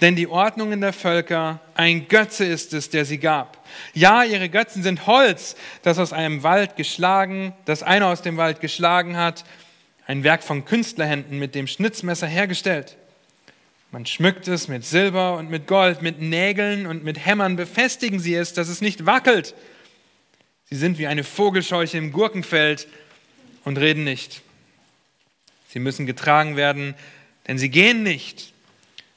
[0.00, 3.64] Denn die Ordnungen der Völker, ein Götze ist es, der sie gab.
[3.94, 8.60] Ja, ihre Götzen sind Holz, das aus einem Wald geschlagen, das einer aus dem Wald
[8.60, 9.44] geschlagen hat,
[10.06, 12.96] ein Werk von Künstlerhänden mit dem Schnitzmesser hergestellt.
[13.92, 18.34] Man schmückt es mit Silber und mit Gold, mit Nägeln und mit Hämmern befestigen sie
[18.34, 19.54] es, dass es nicht wackelt
[20.68, 22.88] Sie sind wie eine Vogelscheuche im Gurkenfeld
[23.64, 24.42] und reden nicht.
[25.68, 26.94] Sie müssen getragen werden,
[27.46, 28.52] denn sie gehen nicht.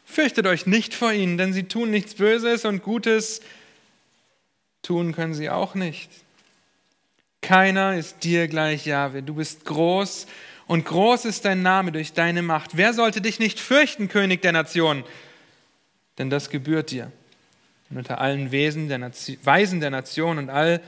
[0.06, 3.42] Fürchtet euch nicht vor ihnen, denn sie tun nichts Böses und Gutes
[4.84, 6.10] tun können sie auch nicht.
[7.42, 9.24] Keiner ist dir gleich, Jahwe.
[9.24, 10.28] Du bist groß
[10.70, 12.78] und groß ist dein Name durch deine Macht.
[12.78, 15.04] Wer sollte dich nicht fürchten, König der Nation?
[16.20, 17.12] Denn das gebührt dir.
[17.90, 20.80] Und unter allen Wesen der Nation, Weisen der Nation und all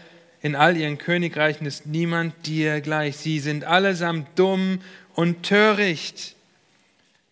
[0.43, 3.17] in all ihren Königreichen ist niemand dir gleich.
[3.17, 4.81] Sie sind allesamt dumm
[5.15, 6.35] und töricht.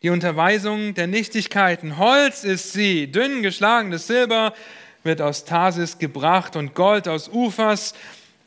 [0.02, 2.00] Die Unterweisung der Nichtigkeiten.
[2.00, 4.56] Holz ist sie, dünn geschlagenes Silber
[5.04, 7.94] wird aus Tarsis gebracht und Gold aus Ufers,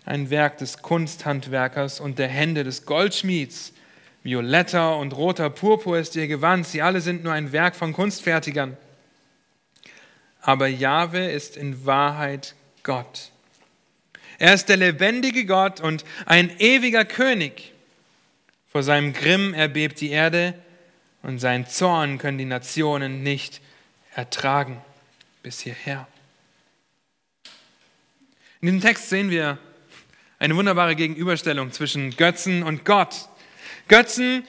[0.04, 3.72] ein Werk des Kunsthandwerkers und der Hände des Goldschmieds.
[4.22, 8.76] Violetter und roter Purpur ist ihr Gewand, sie alle sind nur ein Werk von Kunstfertigern.
[10.40, 13.30] Aber Jahwe ist in Wahrheit Gott.
[14.38, 17.72] Er ist der lebendige Gott und ein ewiger König.
[18.70, 20.54] Vor seinem Grimm erbebt die Erde
[21.22, 23.60] und sein Zorn können die Nationen nicht
[24.14, 24.80] ertragen.
[25.42, 26.06] Bis hierher.
[28.60, 29.58] In diesem Text sehen wir
[30.38, 33.28] eine wunderbare Gegenüberstellung zwischen Götzen und Gott.
[33.88, 34.46] Götzen,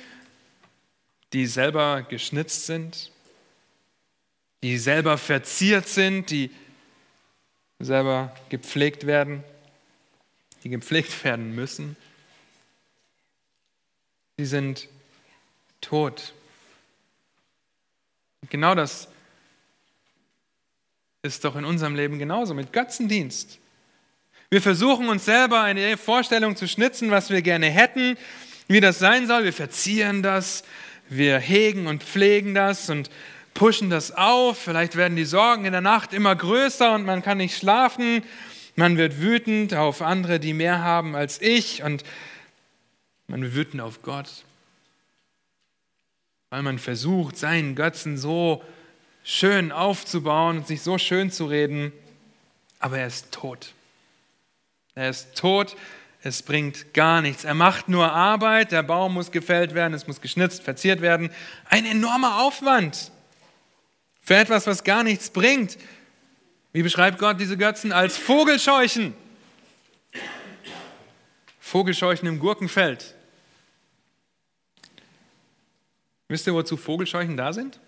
[1.34, 3.12] die selber geschnitzt sind,
[4.62, 6.52] die selber verziert sind, die
[7.80, 9.43] selber gepflegt werden,
[10.63, 11.98] die gepflegt werden müssen.
[14.38, 14.88] Sie sind
[15.82, 16.34] tot.
[18.50, 19.08] genau das
[21.24, 23.60] ist doch in unserem Leben genauso mit Götzendienst.
[24.50, 28.17] Wir versuchen uns selber eine Vorstellung zu schnitzen, was wir gerne hätten,
[28.67, 29.43] wie das sein soll.
[29.43, 30.63] Wir verzieren das,
[31.10, 33.10] wir hegen und pflegen das und
[33.54, 34.58] pushen das auf.
[34.58, 38.23] Vielleicht werden die Sorgen in der Nacht immer größer und man kann nicht schlafen.
[38.76, 42.04] Man wird wütend auf andere, die mehr haben als ich und
[43.28, 44.30] man wird wütend auf Gott,
[46.49, 48.63] weil man versucht, seinen Götzen so
[49.23, 51.93] schön aufzubauen und sich so schön zu reden,
[52.80, 53.73] aber er ist tot.
[54.95, 55.76] Er ist tot,
[56.23, 57.43] es bringt gar nichts.
[57.43, 61.29] Er macht nur Arbeit, der Baum muss gefällt werden, es muss geschnitzt, verziert werden.
[61.69, 63.12] Ein enormer Aufwand
[64.21, 65.77] für etwas, was gar nichts bringt.
[66.71, 67.91] Wie beschreibt Gott diese Götzen?
[67.91, 69.13] Als Vogelscheuchen.
[71.59, 73.13] Vogelscheuchen im Gurkenfeld.
[76.29, 77.79] Wisst ihr, wozu Vogelscheuchen da sind?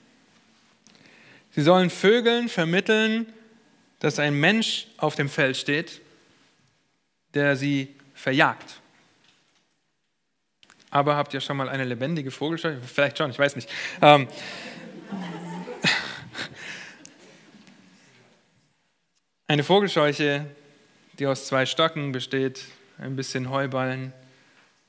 [1.51, 3.31] Sie sollen Vögeln vermitteln,
[3.99, 6.01] dass ein Mensch auf dem Feld steht
[7.35, 7.93] der sie
[8.25, 8.81] verjagt.
[10.89, 12.81] Aber habt ihr schon mal eine lebendige Vogelscheuche?
[12.81, 13.69] Vielleicht schon, ich weiß nicht.
[14.01, 14.27] Ähm,
[19.47, 20.47] eine Vogelscheuche,
[21.19, 22.65] die aus zwei Stocken besteht,
[22.97, 24.11] ein bisschen Heuballen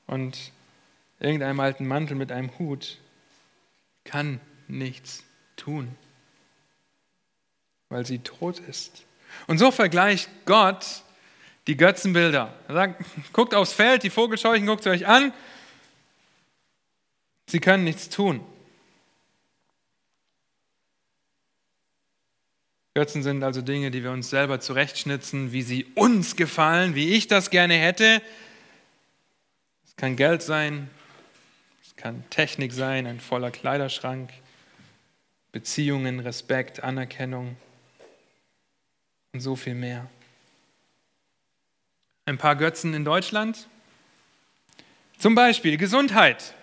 [0.07, 0.51] und
[1.19, 2.97] irgendeinem alten Mantel mit einem Hut,
[4.03, 5.23] kann nichts
[5.57, 5.95] tun,
[7.89, 9.03] weil sie tot ist.
[9.45, 11.03] Und so vergleicht Gott
[11.67, 12.53] die Götzenbilder.
[12.67, 13.03] Er sagt,
[13.33, 15.33] guckt aufs Feld, die Vogelscheuchen, guckt sie euch an.
[17.47, 18.41] Sie können nichts tun.
[22.93, 27.27] Götzen sind also Dinge, die wir uns selber zurechtschnitzen, wie sie uns gefallen, wie ich
[27.27, 28.23] das gerne hätte.
[29.85, 30.89] Es kann Geld sein,
[31.85, 34.31] es kann Technik sein, ein voller Kleiderschrank,
[35.51, 37.55] Beziehungen, Respekt, Anerkennung
[39.33, 40.09] und so viel mehr
[42.27, 43.67] ein paar Götzen in Deutschland.
[45.17, 46.53] Zum Beispiel Gesundheit.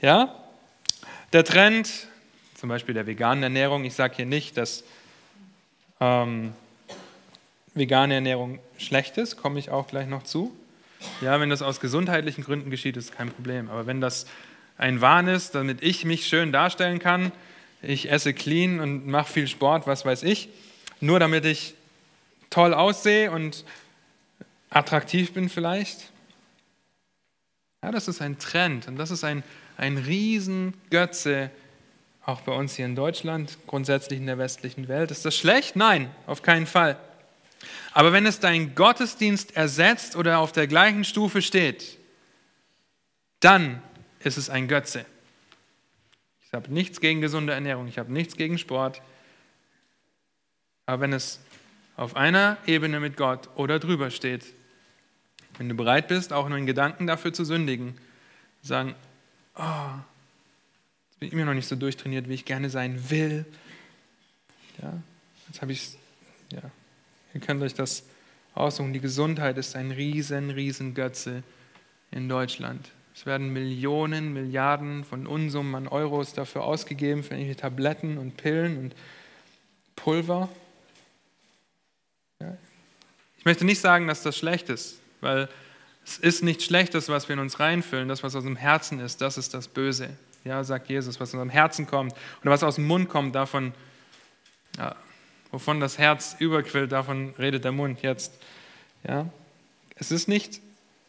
[0.00, 0.34] Ja,
[1.32, 2.08] der Trend,
[2.54, 3.84] zum Beispiel der veganen Ernährung.
[3.84, 4.82] Ich sage hier nicht, dass
[6.00, 6.54] ähm,
[7.74, 10.56] vegane Ernährung schlecht ist, komme ich auch gleich noch zu.
[11.20, 13.68] Ja, wenn das aus gesundheitlichen Gründen geschieht, ist kein Problem.
[13.68, 14.26] Aber wenn das
[14.78, 17.32] ein Wahn ist, damit ich mich schön darstellen kann,
[17.82, 20.48] ich esse clean und mache viel Sport, was weiß ich,
[21.00, 21.74] nur damit ich
[22.48, 23.64] toll aussehe und
[24.74, 26.12] attraktiv bin vielleicht.
[27.82, 29.42] Ja, das ist ein Trend und das ist ein,
[29.76, 31.50] ein Riesengötze,
[32.24, 35.10] auch bei uns hier in Deutschland, grundsätzlich in der westlichen Welt.
[35.10, 35.76] Ist das schlecht?
[35.76, 36.98] Nein, auf keinen Fall.
[37.92, 41.98] Aber wenn es deinen Gottesdienst ersetzt oder auf der gleichen Stufe steht,
[43.40, 43.82] dann
[44.20, 45.04] ist es ein Götze.
[46.46, 49.02] Ich habe nichts gegen gesunde Ernährung, ich habe nichts gegen Sport.
[50.86, 51.40] Aber wenn es
[51.96, 54.44] auf einer Ebene mit Gott oder drüber steht,
[55.58, 57.96] wenn du bereit bist, auch nur in Gedanken dafür zu sündigen,
[58.62, 58.94] sagen,
[59.56, 59.62] oh,
[61.10, 63.44] jetzt bin ich immer noch nicht so durchtrainiert, wie ich gerne sein will.
[64.82, 64.92] Ja,
[65.48, 65.98] jetzt habe ich es,
[66.50, 66.62] ja,
[67.34, 68.04] ihr könnt euch das
[68.54, 68.92] aussuchen.
[68.92, 71.42] Die Gesundheit ist ein riesen, riesen Götze
[72.10, 72.90] in Deutschland.
[73.14, 78.76] Es werden Millionen, Milliarden von Unsummen an Euros dafür ausgegeben, für irgendwelche Tabletten und Pillen
[78.78, 78.96] und
[79.94, 80.48] Pulver.
[82.40, 82.56] Ja.
[83.38, 85.48] Ich möchte nicht sagen, dass das schlecht ist weil
[86.04, 88.08] es ist nichts Schlechtes, was wir in uns reinfüllen.
[88.08, 90.10] Das, was aus dem Herzen ist, das ist das Böse.
[90.44, 92.12] Ja, sagt Jesus, was aus dem Herzen kommt
[92.42, 93.72] oder was aus dem Mund kommt, davon,
[94.76, 94.94] ja,
[95.50, 98.34] wovon das Herz überquillt, davon redet der Mund jetzt.
[99.08, 99.30] Ja.
[99.96, 100.60] Es ist nicht,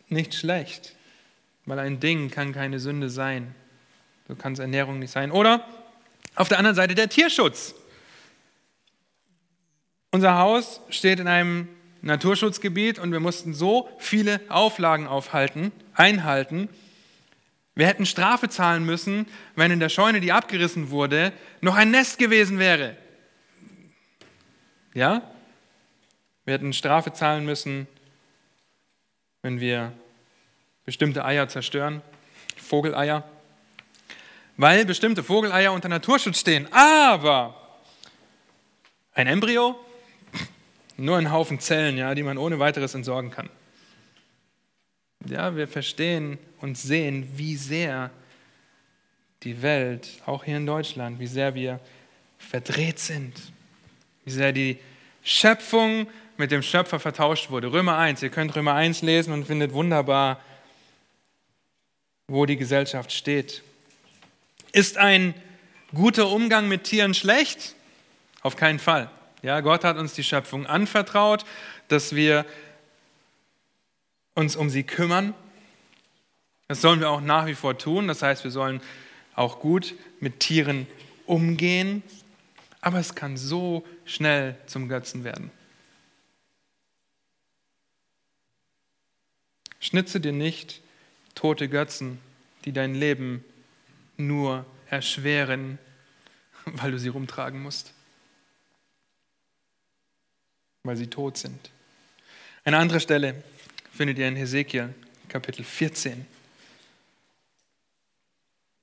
[0.07, 0.95] nicht schlecht,
[1.65, 3.53] weil ein Ding kann keine Sünde sein.
[4.27, 5.31] So kann es Ernährung nicht sein.
[5.31, 5.67] Oder
[6.35, 7.75] auf der anderen Seite der Tierschutz.
[10.11, 11.67] Unser Haus steht in einem
[12.05, 16.69] Naturschutzgebiet und wir mussten so viele Auflagen aufhalten, einhalten.
[17.73, 19.25] Wir hätten Strafe zahlen müssen,
[19.55, 22.95] wenn in der Scheune, die abgerissen wurde, noch ein Nest gewesen wäre.
[24.93, 25.23] Ja?
[26.45, 27.87] Wir hätten Strafe zahlen müssen,
[29.41, 29.91] wenn wir
[30.85, 32.03] bestimmte Eier zerstören,
[32.55, 33.27] Vogeleier,
[34.57, 36.71] weil bestimmte Vogeleier unter Naturschutz stehen.
[36.71, 37.79] Aber
[39.13, 39.83] ein Embryo,
[40.97, 43.49] nur ein Haufen Zellen, ja, die man ohne weiteres entsorgen kann.
[45.27, 48.11] Ja, wir verstehen und sehen, wie sehr
[49.43, 51.79] die Welt, auch hier in Deutschland, wie sehr wir
[52.37, 53.33] verdreht sind,
[54.23, 54.79] wie sehr die
[55.23, 57.71] Schöpfung mit dem Schöpfer vertauscht wurde.
[57.71, 60.39] Römer 1, ihr könnt Römer 1 lesen und findet wunderbar,
[62.27, 63.63] wo die Gesellschaft steht.
[64.71, 65.33] Ist ein
[65.93, 67.75] guter Umgang mit Tieren schlecht?
[68.41, 69.09] Auf keinen Fall.
[69.45, 71.45] Ja, Gott hat uns die Schöpfung anvertraut,
[71.87, 72.47] dass wir
[74.33, 75.35] uns um sie kümmern.
[76.67, 78.07] Das sollen wir auch nach wie vor tun.
[78.07, 78.81] Das heißt, wir sollen
[79.35, 80.87] auch gut mit Tieren
[81.27, 82.01] umgehen.
[82.81, 85.51] Aber es kann so schnell zum Götzen werden.
[89.79, 90.81] Schnitze dir nicht
[91.35, 92.17] tote Götzen,
[92.65, 93.45] die dein Leben
[94.17, 95.77] nur erschweren,
[96.65, 97.93] weil du sie rumtragen musst,
[100.85, 101.71] weil sie tot sind.
[102.63, 103.43] Eine andere Stelle
[103.91, 104.93] findet ihr in Hesekiel,
[105.27, 106.25] Kapitel 14.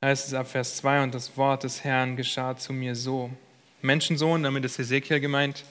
[0.01, 3.31] Da heißt es ab Vers 2, und das Wort des Herrn geschah zu mir so.
[3.83, 5.65] Menschensohn, damit ist Hesekiel gemeint,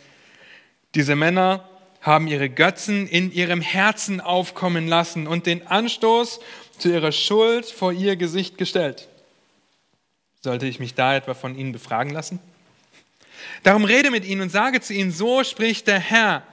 [0.96, 1.68] diese Männer
[2.02, 6.40] haben ihre Götzen in ihrem Herzen aufkommen lassen und den Anstoß
[6.78, 9.08] zu ihrer Schuld vor ihr Gesicht gestellt.
[10.42, 12.40] Sollte ich mich da etwa von ihnen befragen lassen?
[13.64, 16.44] Darum rede mit ihnen und sage zu ihnen, so spricht der Herr.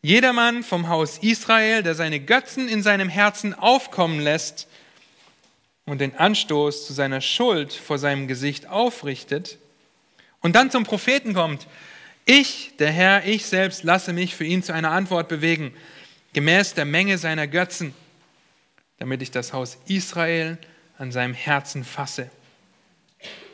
[0.00, 4.68] Jedermann vom Haus Israel, der seine Götzen in seinem Herzen aufkommen lässt
[5.86, 9.58] und den Anstoß zu seiner Schuld vor seinem Gesicht aufrichtet
[10.40, 11.66] und dann zum Propheten kommt,
[12.24, 15.74] ich, der Herr, ich selbst lasse mich für ihn zu einer Antwort bewegen,
[16.32, 17.94] gemäß der Menge seiner Götzen,
[18.98, 20.58] damit ich das Haus Israel
[20.98, 22.30] an seinem Herzen fasse,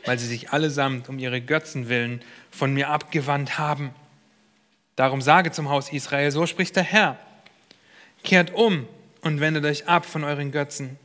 [0.05, 3.93] weil sie sich allesamt um ihre Götzen willen von mir abgewandt haben.
[4.95, 7.19] Darum sage zum Haus Israel, so spricht der Herr,
[8.23, 8.87] kehrt um
[9.21, 10.97] und wendet euch ab von euren Götzen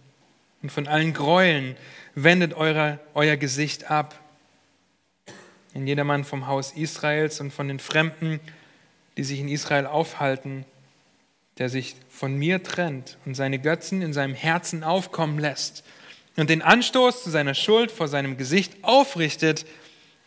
[0.63, 1.77] und von allen Gräueln,
[2.15, 4.19] wendet eure, euer Gesicht ab
[5.73, 8.41] in jedermann vom Haus Israels und von den Fremden,
[9.17, 10.65] die sich in Israel aufhalten,
[11.59, 15.85] der sich von mir trennt und seine Götzen in seinem Herzen aufkommen lässt
[16.37, 19.67] und den Anstoß zu seiner Schuld vor seinem Gesicht aufrichtet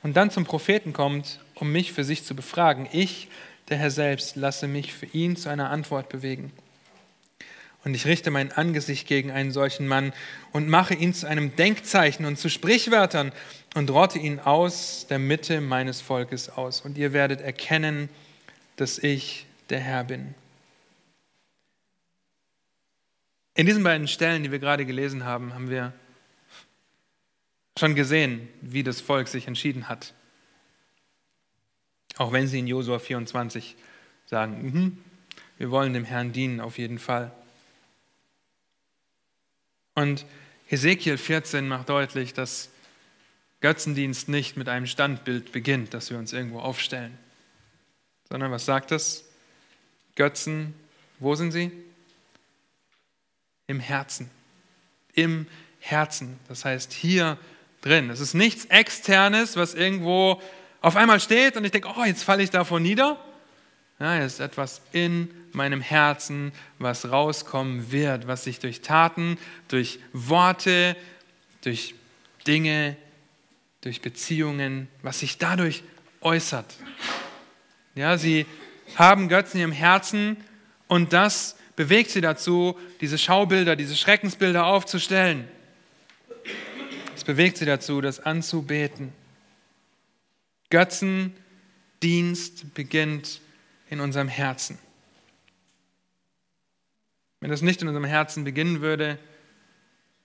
[0.04, 2.88] und dann zum Propheten kommt, um mich für sich zu befragen.
[2.92, 3.30] Ich,
[3.70, 6.52] der Herr selbst, lasse mich für ihn zu einer Antwort bewegen.
[7.86, 10.14] Und ich richte mein Angesicht gegen einen solchen Mann
[10.54, 13.34] und mache ihn zu einem Denkzeichen und zu Sprichwörtern
[13.76, 16.82] und rotte ihn aus der Mitte meines Volkes aus.
[16.82, 18.10] Und ihr werdet erkennen,
[18.78, 20.34] dass ich der Herr bin.
[23.56, 25.94] In diesen beiden Stellen, die wir gerade gelesen haben, haben wir
[27.78, 30.14] schon gesehen, wie das Volk sich entschieden hat.
[32.18, 33.76] Auch wenn sie in Josua 24
[34.26, 34.98] sagen, mhm,
[35.58, 37.32] wir wollen dem Herrn dienen auf jeden Fall.
[39.96, 40.26] Und
[40.68, 42.70] Hesekiel 14 macht deutlich, dass
[43.62, 47.18] Götzendienst nicht mit einem Standbild beginnt, das wir uns irgendwo aufstellen,
[48.30, 49.26] sondern was sagt es?
[50.16, 50.74] Götzen,
[51.20, 51.72] wo sind sie?
[53.68, 54.30] Im Herzen.
[55.14, 55.48] Im
[55.80, 56.40] Herzen.
[56.48, 57.38] Das heißt hier
[57.82, 58.10] drin.
[58.10, 60.42] Es ist nichts Externes, was irgendwo
[60.82, 63.18] auf einmal steht und ich denke, oh, jetzt falle ich davon nieder,
[64.00, 69.38] ja, es ist etwas in meinem Herzen, was rauskommen wird, was sich durch Taten,
[69.70, 70.98] durch Worte,
[71.62, 71.96] durch
[72.46, 72.98] Dinge,
[73.82, 75.84] durch Beziehungen, was sich dadurch
[76.22, 76.66] äußert.
[77.96, 78.46] Ja, sie
[78.96, 80.38] haben Götzen ihrem Herzen
[80.88, 85.48] und das bewegt sie dazu, diese Schaubilder, diese Schreckensbilder aufzustellen.
[87.16, 89.14] Es bewegt sie dazu, das anzubeten.
[90.70, 93.42] Götzendienst beginnt
[93.90, 94.78] in unserem Herzen.
[97.40, 99.20] Wenn das nicht in unserem Herzen beginnen würde,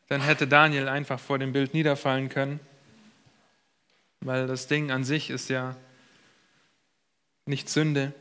[0.08, 2.60] dann hätte Daniel einfach vor dem Bild niederfallen können,
[4.20, 5.76] weil das Ding an sich ist ja
[7.44, 8.14] nicht Sünde,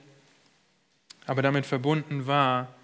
[1.25, 2.76] aber damit verbunden war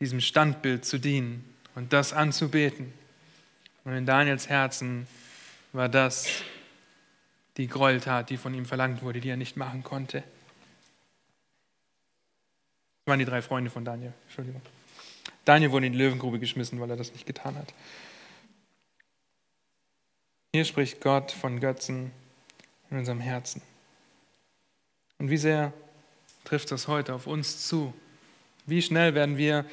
[0.00, 1.44] diesem Standbild zu dienen
[1.74, 2.92] und das anzubeten.
[3.84, 5.06] Und in Daniels Herzen
[5.72, 6.28] war das
[7.56, 10.22] die Gräueltat, die von ihm verlangt wurde, die er nicht machen konnte.
[13.04, 14.12] Das waren die drei Freunde von Daniel.
[14.26, 14.62] Entschuldigung.
[15.44, 17.74] Daniel wurde in die Löwengrube geschmissen, weil er das nicht getan hat.
[20.52, 22.10] Hier spricht Gott von Götzen
[22.90, 23.62] in unserem Herzen.
[25.18, 25.72] Und wie sehr
[26.44, 27.92] trifft das heute auf uns zu?
[28.66, 29.64] Wie schnell werden wir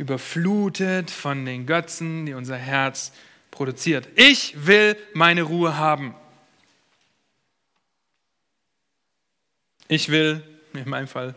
[0.00, 3.12] überflutet von den Götzen, die unser Herz
[3.50, 4.08] produziert?
[4.16, 6.14] Ich will meine Ruhe haben.
[9.88, 10.42] Ich will,
[10.72, 11.34] in meinem Fall,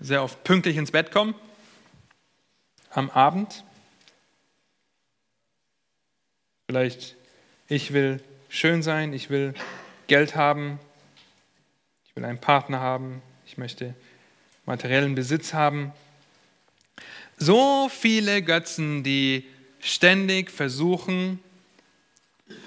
[0.00, 1.34] sehr oft pünktlich ins Bett kommen,
[2.88, 3.64] am Abend.
[6.68, 7.16] Vielleicht,
[7.68, 9.52] ich will schön sein, ich will
[10.06, 10.80] Geld haben,
[12.06, 13.94] ich will einen Partner haben, ich möchte
[14.64, 15.92] materiellen Besitz haben.
[17.42, 19.46] So viele Götzen, die
[19.80, 21.38] ständig versuchen,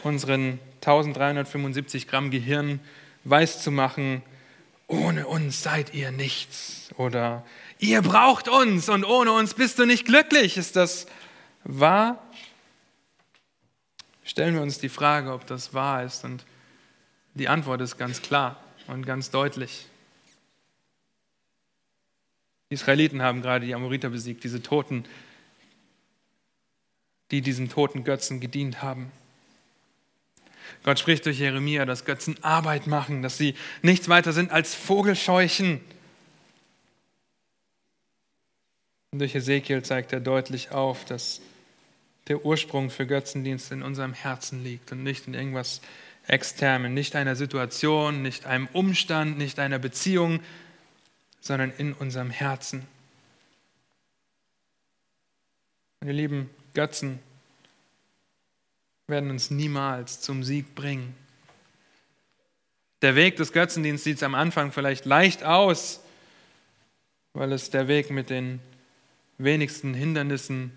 [0.01, 2.79] unseren 1375 Gramm Gehirn
[3.23, 4.23] weiszumachen,
[4.87, 7.45] ohne uns seid ihr nichts oder
[7.77, 10.57] ihr braucht uns und ohne uns bist du nicht glücklich.
[10.57, 11.05] Ist das
[11.63, 12.27] wahr?
[14.23, 16.45] Stellen wir uns die Frage, ob das wahr ist und
[17.35, 19.85] die Antwort ist ganz klar und ganz deutlich.
[22.73, 25.05] Die Israeliten haben gerade die Amoriter besiegt, diese Toten,
[27.29, 29.11] die diesen toten Götzen gedient haben.
[30.81, 33.53] Gott spricht durch Jeremia, dass Götzen Arbeit machen, dass sie
[33.83, 35.81] nichts weiter sind als Vogelscheuchen.
[39.11, 41.41] Und durch Ezekiel zeigt er deutlich auf, dass
[42.27, 45.79] der Ursprung für Götzendienst in unserem Herzen liegt und nicht in irgendwas
[46.25, 50.39] Externem, nicht einer Situation, nicht einem Umstand, nicht einer Beziehung,
[51.43, 52.87] sondern in unserem Herzen.
[55.99, 57.19] Meine lieben Götzen
[59.07, 61.13] werden uns niemals zum Sieg bringen.
[63.01, 65.99] Der Weg des Götzendienstes sieht am Anfang vielleicht leicht aus,
[67.33, 68.61] weil es der Weg mit den
[69.37, 70.71] wenigsten Hindernissen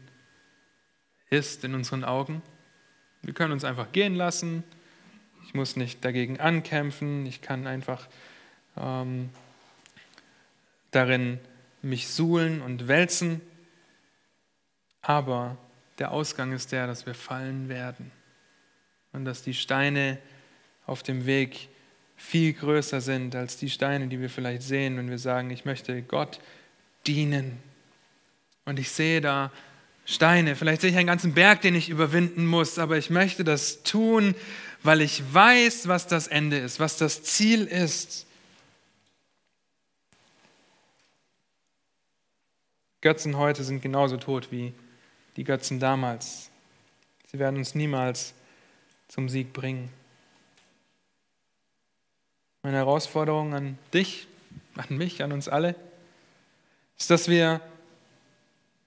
[1.30, 2.42] ist in unseren Augen.
[3.22, 4.64] Wir können uns einfach gehen lassen.
[5.44, 7.24] Ich muss nicht dagegen ankämpfen.
[7.26, 8.08] Ich kann einfach
[8.76, 9.30] ähm,
[10.90, 11.38] darin
[11.82, 13.40] mich suhlen und wälzen.
[15.02, 15.56] Aber
[15.98, 18.10] der Ausgang ist der, dass wir fallen werden
[19.12, 20.18] und dass die Steine
[20.86, 21.68] auf dem Weg
[22.16, 26.02] viel größer sind als die Steine, die wir vielleicht sehen, wenn wir sagen, ich möchte
[26.02, 26.40] Gott
[27.06, 27.58] dienen.
[28.64, 29.52] Und ich sehe da
[30.04, 33.82] Steine, vielleicht sehe ich einen ganzen Berg, den ich überwinden muss, aber ich möchte das
[33.82, 34.34] tun,
[34.82, 38.25] weil ich weiß, was das Ende ist, was das Ziel ist.
[43.06, 44.74] Götzen heute sind genauso tot wie
[45.36, 46.50] die Götzen damals.
[47.30, 48.34] Sie werden uns niemals
[49.06, 49.90] zum Sieg bringen.
[52.64, 54.26] Meine Herausforderung an dich,
[54.74, 55.76] an mich, an uns alle,
[56.98, 57.60] ist, dass wir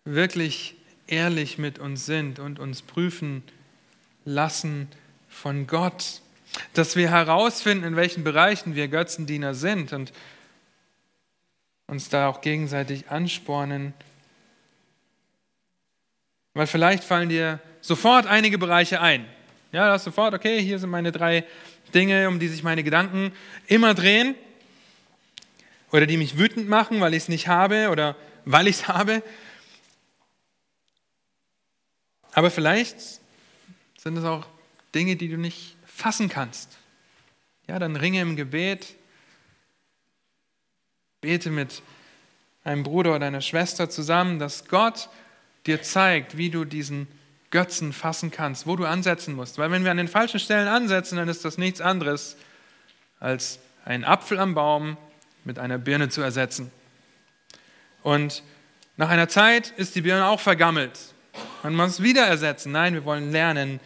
[0.04, 0.76] wirklich
[1.08, 3.42] ehrlich mit uns sind und uns prüfen
[4.26, 4.90] lassen
[5.30, 6.20] von Gott,
[6.74, 10.12] dass wir herausfinden, in welchen Bereichen wir Götzendiener sind und
[11.88, 13.94] uns da auch gegenseitig anspornen,
[16.60, 19.26] weil vielleicht fallen dir sofort einige Bereiche ein.
[19.72, 21.46] Ja, da hast du sofort, okay, hier sind meine drei
[21.94, 23.32] Dinge, um die sich meine Gedanken
[23.68, 24.36] immer drehen
[25.94, 29.24] oder die mich wütend machen, weil ich es nicht habe oder weil ich es habe.
[32.34, 33.00] Aber vielleicht
[33.98, 34.46] sind es auch
[34.94, 36.78] Dinge, die du nicht fassen kannst.
[37.68, 38.98] Ja, dann ringe im Gebet,
[41.22, 41.82] bete mit
[42.66, 45.08] einem Bruder oder einer Schwester zusammen, dass Gott
[45.66, 47.08] dir zeigt, wie du diesen
[47.52, 49.58] Götzen fassen kannst, wo du ansetzen musst.
[49.58, 52.38] Weil wenn wir an den falschen Stellen ansetzen, dann ist das nichts anderes,
[53.20, 54.98] als einen Apfel am Baum
[55.44, 56.72] mit einer Birne zu ersetzen.
[58.04, 58.44] Und
[58.98, 61.00] nach einer Zeit ist die Birne auch vergammelt.
[61.64, 62.72] Man muss es wieder ersetzen.
[62.72, 63.80] Nein, wir wollen lernen,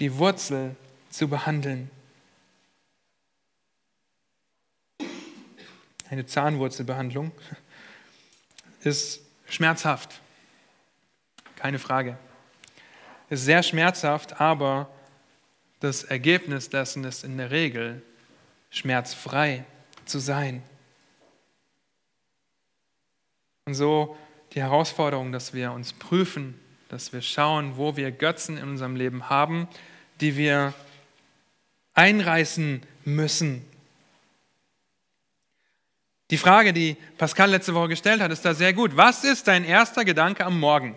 [0.00, 0.76] die Wurzel
[1.10, 1.90] zu behandeln.
[6.10, 7.30] Eine Zahnwurzelbehandlung
[8.80, 10.20] ist schmerzhaft.
[11.60, 12.16] Keine Frage
[13.28, 14.88] ist sehr schmerzhaft, aber
[15.80, 18.02] das Ergebnis dessen ist in der Regel
[18.70, 19.66] schmerzfrei
[20.06, 20.62] zu sein.
[23.66, 24.16] Und so
[24.54, 26.58] die Herausforderung, dass wir uns prüfen,
[26.88, 29.68] dass wir schauen, wo wir Götzen in unserem Leben haben,
[30.22, 30.72] die wir
[31.92, 33.66] einreißen müssen.
[36.30, 38.96] Die Frage, die Pascal letzte Woche gestellt hat, ist da sehr gut.
[38.96, 40.96] Was ist dein erster Gedanke am Morgen?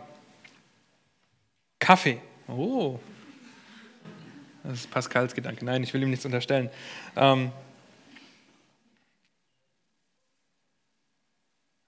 [1.84, 2.22] Kaffee.
[2.48, 2.98] Oh.
[4.64, 5.66] Das ist Pascals Gedanke.
[5.66, 6.70] Nein, ich will ihm nichts unterstellen.
[7.18, 7.52] Ähm,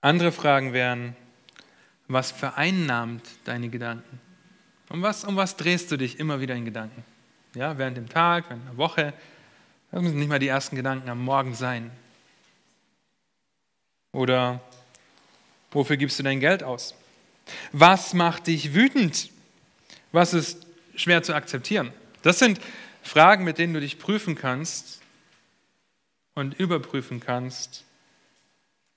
[0.01, 1.15] andere Fragen wären,
[2.09, 4.19] was vereinnahmt deine Gedanken?
[4.89, 7.05] Um was, um was drehst du dich immer wieder in Gedanken?
[7.55, 9.13] Ja, während dem Tag, während der Woche.
[9.91, 11.89] Das müssen nicht mal die ersten Gedanken am Morgen sein.
[14.11, 14.59] Oder
[15.71, 16.95] wofür gibst du dein Geld aus?
[17.71, 19.29] Was macht dich wütend?
[20.15, 21.91] Was ist schwer zu akzeptieren?
[22.21, 22.61] Das sind
[23.03, 25.01] Fragen, mit denen du dich prüfen kannst
[26.35, 27.83] und überprüfen kannst,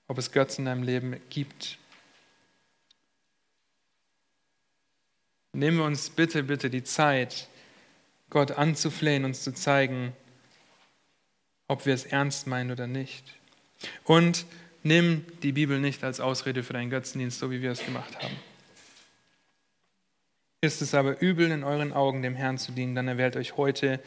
[0.07, 1.77] ob es Götzen in deinem Leben gibt.
[5.51, 7.49] Nehmen wir uns bitte, bitte die Zeit,
[8.29, 10.13] Gott anzuflehen, uns zu zeigen,
[11.67, 13.25] ob wir es ernst meinen oder nicht.
[14.05, 14.45] Und
[14.83, 18.37] nimm die Bibel nicht als Ausrede für deinen Götzendienst, so wie wir es gemacht haben.
[20.61, 24.01] Ist es aber übel in euren Augen, dem Herrn zu dienen, dann erwählt euch heute,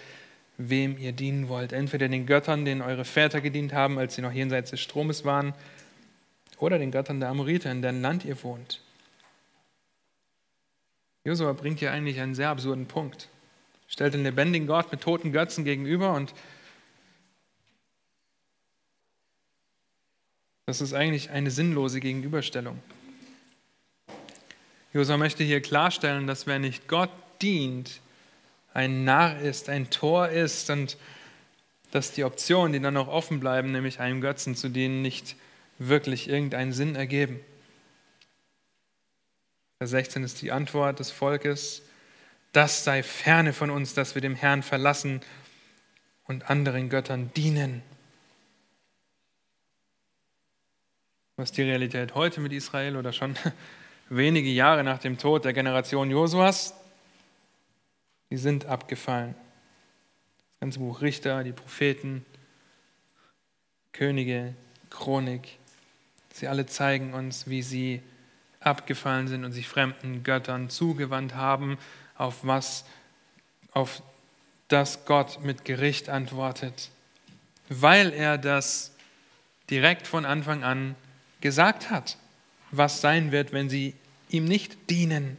[0.59, 1.73] wem ihr dienen wollt.
[1.73, 5.55] Entweder den Göttern, denen eure Väter gedient haben, als sie noch jenseits des Stromes waren,
[6.59, 8.81] oder den Göttern der Amoriter, in deren Land ihr wohnt.
[11.25, 13.29] Josua bringt hier eigentlich einen sehr absurden Punkt.
[13.89, 16.35] Stellt den lebendigen Gott mit toten Götzen gegenüber und
[20.67, 22.79] das ist eigentlich eine sinnlose Gegenüberstellung.
[24.93, 28.01] Josua möchte hier klarstellen, dass wer nicht Gott dient,
[28.75, 30.97] ein Narr ist, ein Tor ist und
[31.91, 35.37] dass die Optionen, die dann noch offen bleiben, nämlich einem Götzen zu dienen, nicht
[35.79, 37.41] wirklich irgendeinen Sinn ergeben.
[39.79, 41.83] Vers 16 ist die Antwort des Volkes,
[42.53, 45.23] das sei ferne von uns, dass wir dem Herrn verlassen
[46.25, 47.83] und anderen Göttern dienen.
[51.37, 53.35] Was die Realität heute mit Israel oder schon
[54.17, 56.75] wenige Jahre nach dem Tod der Generation Josuas?
[58.31, 59.35] Die sind abgefallen.
[60.53, 62.25] Das ganze Buch Richter, die Propheten,
[63.93, 64.55] Könige,
[64.91, 65.59] Chronik,
[66.33, 68.03] sie alle zeigen uns, wie sie
[68.61, 71.79] abgefallen sind und sich fremden Göttern zugewandt haben,
[72.17, 72.85] auf was,
[73.73, 74.03] auf
[74.69, 76.91] das Gott mit Gericht antwortet,
[77.69, 78.95] weil er das
[79.69, 80.95] direkt von Anfang an
[81.41, 82.17] gesagt hat,
[82.71, 83.95] was sein wird, wenn sie
[84.33, 85.37] ihm nicht dienen.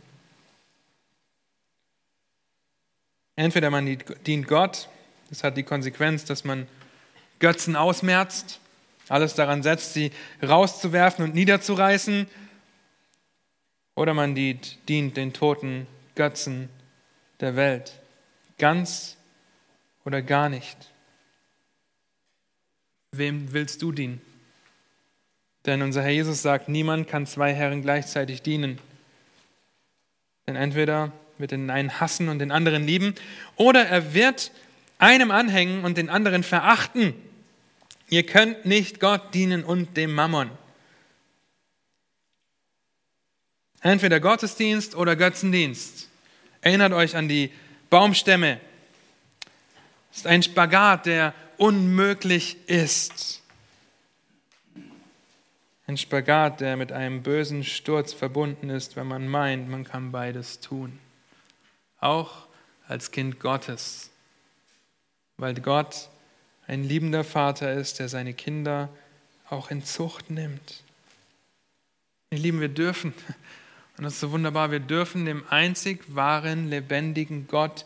[3.35, 4.89] Entweder man dient Gott,
[5.29, 6.67] das hat die Konsequenz, dass man
[7.39, 8.59] Götzen ausmerzt,
[9.09, 12.27] alles daran setzt, sie rauszuwerfen und niederzureißen,
[13.95, 16.69] oder man dient, dient den toten Götzen
[17.39, 17.99] der Welt.
[18.57, 19.17] Ganz
[20.05, 20.77] oder gar nicht.
[23.11, 24.21] Wem willst du dienen?
[25.66, 28.80] Denn unser Herr Jesus sagt, niemand kann zwei Herren gleichzeitig dienen.
[30.47, 33.16] Denn entweder wird den einen hassen und den anderen lieben,
[33.55, 34.51] oder er wird
[34.99, 37.14] einem anhängen und den anderen verachten.
[38.09, 40.49] Ihr könnt nicht Gott dienen und dem Mammon.
[43.82, 46.09] Entweder Gottesdienst oder Götzendienst.
[46.61, 47.51] Erinnert euch an die
[47.89, 48.59] Baumstämme.
[50.11, 53.42] Es ist ein Spagat, der unmöglich ist.
[55.93, 60.59] Ein Spagat, der mit einem bösen Sturz verbunden ist, wenn man meint, man kann beides
[60.59, 60.97] tun.
[61.99, 62.47] Auch
[62.87, 64.09] als Kind Gottes.
[65.37, 66.09] Weil Gott
[66.65, 68.89] ein liebender Vater ist, der seine Kinder
[69.51, 70.81] auch in Zucht nimmt.
[72.31, 73.13] Ihr Lieben, wir dürfen
[73.97, 77.85] und das ist so wunderbar, wir dürfen dem einzig wahren, lebendigen Gott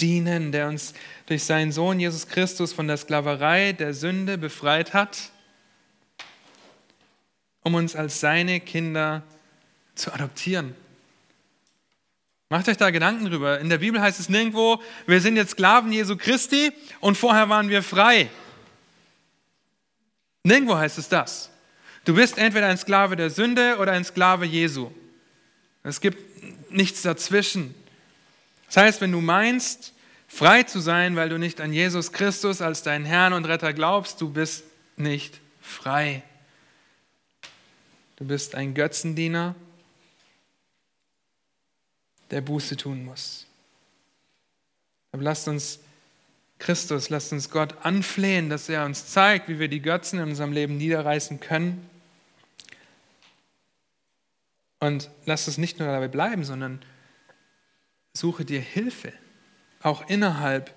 [0.00, 0.94] dienen, der uns
[1.26, 5.32] durch seinen Sohn Jesus Christus von der Sklaverei der Sünde befreit hat,
[7.62, 9.22] um uns als seine Kinder
[9.94, 10.74] zu adoptieren.
[12.48, 13.60] Macht euch da Gedanken drüber.
[13.60, 17.70] In der Bibel heißt es nirgendwo, wir sind jetzt Sklaven Jesu Christi und vorher waren
[17.70, 18.28] wir frei.
[20.44, 21.50] Nirgendwo heißt es das.
[22.04, 24.90] Du bist entweder ein Sklave der Sünde oder ein Sklave Jesu.
[25.84, 27.74] Es gibt nichts dazwischen.
[28.66, 29.94] Das heißt, wenn du meinst,
[30.28, 34.20] frei zu sein, weil du nicht an Jesus Christus als deinen Herrn und Retter glaubst,
[34.20, 34.64] du bist
[34.96, 36.22] nicht frei.
[38.22, 39.56] Du bist ein Götzendiener,
[42.30, 43.48] der Buße tun muss.
[45.10, 45.80] Aber lasst uns
[46.60, 50.52] Christus, lasst uns Gott anflehen, dass er uns zeigt, wie wir die Götzen in unserem
[50.52, 51.90] Leben niederreißen können
[54.78, 56.80] und lass es nicht nur dabei bleiben, sondern
[58.12, 59.12] suche dir Hilfe,
[59.80, 60.72] auch innerhalb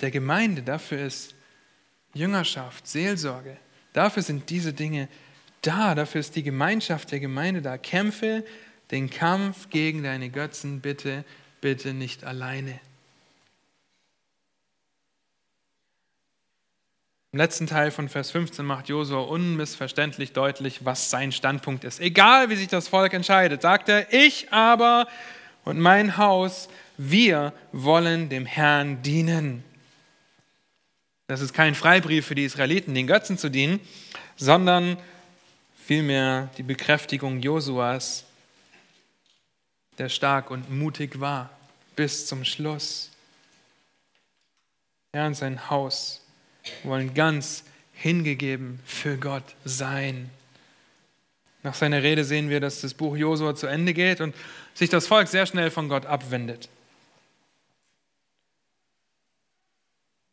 [0.00, 0.62] der Gemeinde.
[0.62, 1.34] Dafür ist
[2.12, 3.56] Jüngerschaft, Seelsorge
[3.92, 5.08] Dafür sind diese Dinge
[5.62, 7.78] da, dafür ist die Gemeinschaft der Gemeinde da.
[7.78, 8.44] Kämpfe
[8.90, 11.24] den Kampf gegen deine Götzen bitte,
[11.60, 12.80] bitte nicht alleine.
[17.32, 22.00] Im letzten Teil von Vers 15 macht Josua unmissverständlich deutlich, was sein Standpunkt ist.
[22.00, 25.06] Egal wie sich das Volk entscheidet, sagt er, ich aber
[25.64, 29.62] und mein Haus, wir wollen dem Herrn dienen.
[31.28, 33.78] Das ist kein Freibrief für die Israeliten, den Götzen zu dienen,
[34.34, 34.96] sondern
[35.90, 38.24] vielmehr die Bekräftigung Josuas,
[39.98, 41.50] der stark und mutig war
[41.96, 43.10] bis zum Schluss.
[45.10, 46.24] Er und sein Haus
[46.84, 50.30] wollen ganz hingegeben für Gott sein.
[51.64, 54.32] Nach seiner Rede sehen wir, dass das Buch Josua zu Ende geht und
[54.74, 56.68] sich das Volk sehr schnell von Gott abwendet.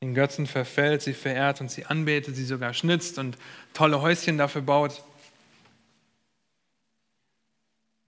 [0.04, 3.40] Den Götzen verfällt, sie verehrt und sie anbetet, sie sogar schnitzt und
[3.74, 5.02] tolle Häuschen dafür baut.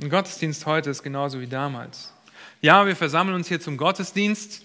[0.01, 2.13] Ein Gottesdienst heute ist genauso wie damals.
[2.61, 4.63] Ja, wir versammeln uns hier zum Gottesdienst,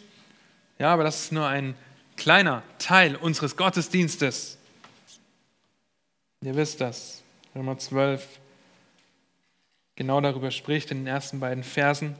[0.78, 1.74] ja, aber das ist nur ein
[2.16, 4.59] kleiner Teil unseres Gottesdienstes.
[6.41, 7.22] Ihr wisst das.
[7.55, 8.24] Römer 12
[9.97, 12.14] genau darüber spricht in den ersten beiden Versen,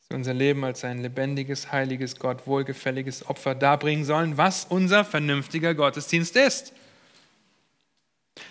[0.00, 5.04] dass wir unser Leben als ein lebendiges, heiliges, Gott wohlgefälliges Opfer darbringen sollen, was unser
[5.04, 6.72] vernünftiger Gottesdienst ist.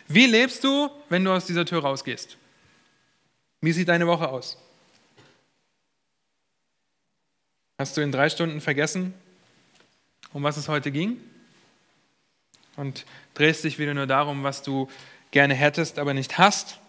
[0.07, 2.37] Wie lebst du, wenn du aus dieser Tür rausgehst?
[3.61, 4.57] Wie sieht deine Woche aus?
[7.77, 9.13] Hast du in drei Stunden vergessen,
[10.33, 11.21] um was es heute ging?
[12.75, 13.05] Und
[13.35, 14.89] drehst dich wieder nur darum, was du
[15.29, 16.79] gerne hättest, aber nicht hast?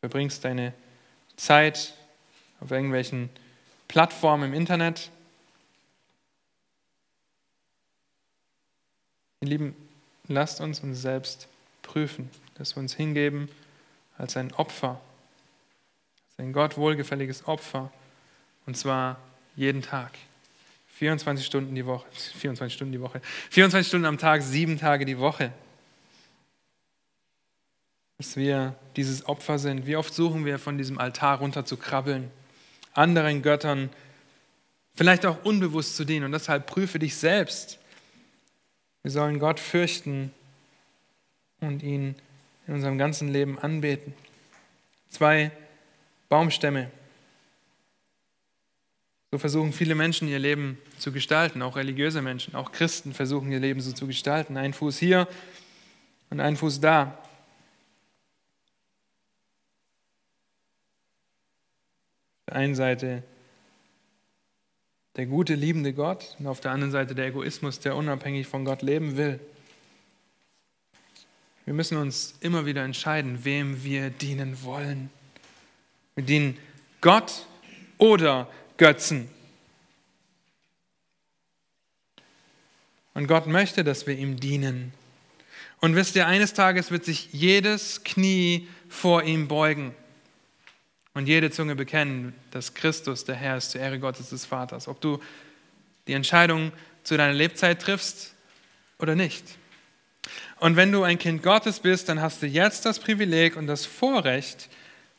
[0.00, 0.72] Verbringst deine
[1.36, 1.94] Zeit
[2.60, 3.30] auf irgendwelchen
[3.88, 5.10] Plattformen im Internet?
[9.40, 9.76] Ihr Lieben,
[10.28, 11.48] lasst uns uns selbst
[11.82, 13.48] prüfen, dass wir uns hingeben
[14.16, 15.00] als ein Opfer,
[16.28, 17.90] als ein Gott wohlgefälliges Opfer,
[18.66, 19.18] und zwar
[19.56, 20.12] jeden Tag.
[20.94, 22.06] 24 Stunden die Woche,
[22.38, 25.52] 24 Stunden die Woche, 24 Stunden am Tag, sieben Tage die Woche.
[28.18, 29.86] Dass wir dieses Opfer sind.
[29.86, 32.30] Wie oft suchen wir von diesem Altar runter zu krabbeln,
[32.92, 33.90] anderen Göttern
[34.94, 36.26] vielleicht auch unbewusst zu dienen.
[36.26, 37.78] Und deshalb prüfe dich selbst.
[39.02, 40.32] Wir sollen Gott fürchten
[41.60, 42.14] und ihn
[42.66, 44.14] in unserem ganzen Leben anbeten.
[45.08, 45.50] Zwei
[46.28, 46.90] Baumstämme.
[49.30, 53.60] So versuchen viele Menschen ihr Leben zu gestalten, auch religiöse Menschen, auch Christen versuchen ihr
[53.60, 54.56] Leben so zu gestalten.
[54.56, 55.28] Ein Fuß hier
[56.30, 57.18] und ein Fuß da.
[62.38, 63.24] Auf der einen Seite
[65.16, 68.82] der gute, liebende Gott und auf der anderen Seite der Egoismus, der unabhängig von Gott
[68.82, 69.40] leben will.
[71.64, 75.10] Wir müssen uns immer wieder entscheiden, wem wir dienen wollen.
[76.14, 76.58] Wir dienen
[77.00, 77.46] Gott
[77.98, 79.28] oder Götzen.
[83.14, 84.92] Und Gott möchte, dass wir ihm dienen.
[85.80, 89.94] Und wisst ihr, eines Tages wird sich jedes Knie vor ihm beugen
[91.14, 94.88] und jede Zunge bekennen, dass Christus der Herr ist zur Ehre Gottes des Vaters.
[94.88, 95.20] Ob du
[96.06, 96.72] die Entscheidung
[97.04, 98.34] zu deiner Lebzeit triffst
[98.98, 99.44] oder nicht.
[100.60, 103.86] Und wenn du ein Kind Gottes bist, dann hast du jetzt das Privileg und das
[103.86, 104.68] Vorrecht,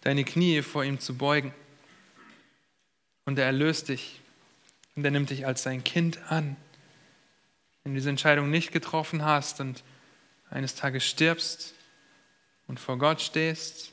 [0.01, 1.53] deine Knie vor ihm zu beugen.
[3.25, 4.21] Und er erlöst dich.
[4.95, 6.55] Und er nimmt dich als sein Kind an.
[7.83, 9.83] Wenn du diese Entscheidung nicht getroffen hast und
[10.49, 11.73] eines Tages stirbst
[12.67, 13.91] und vor Gott stehst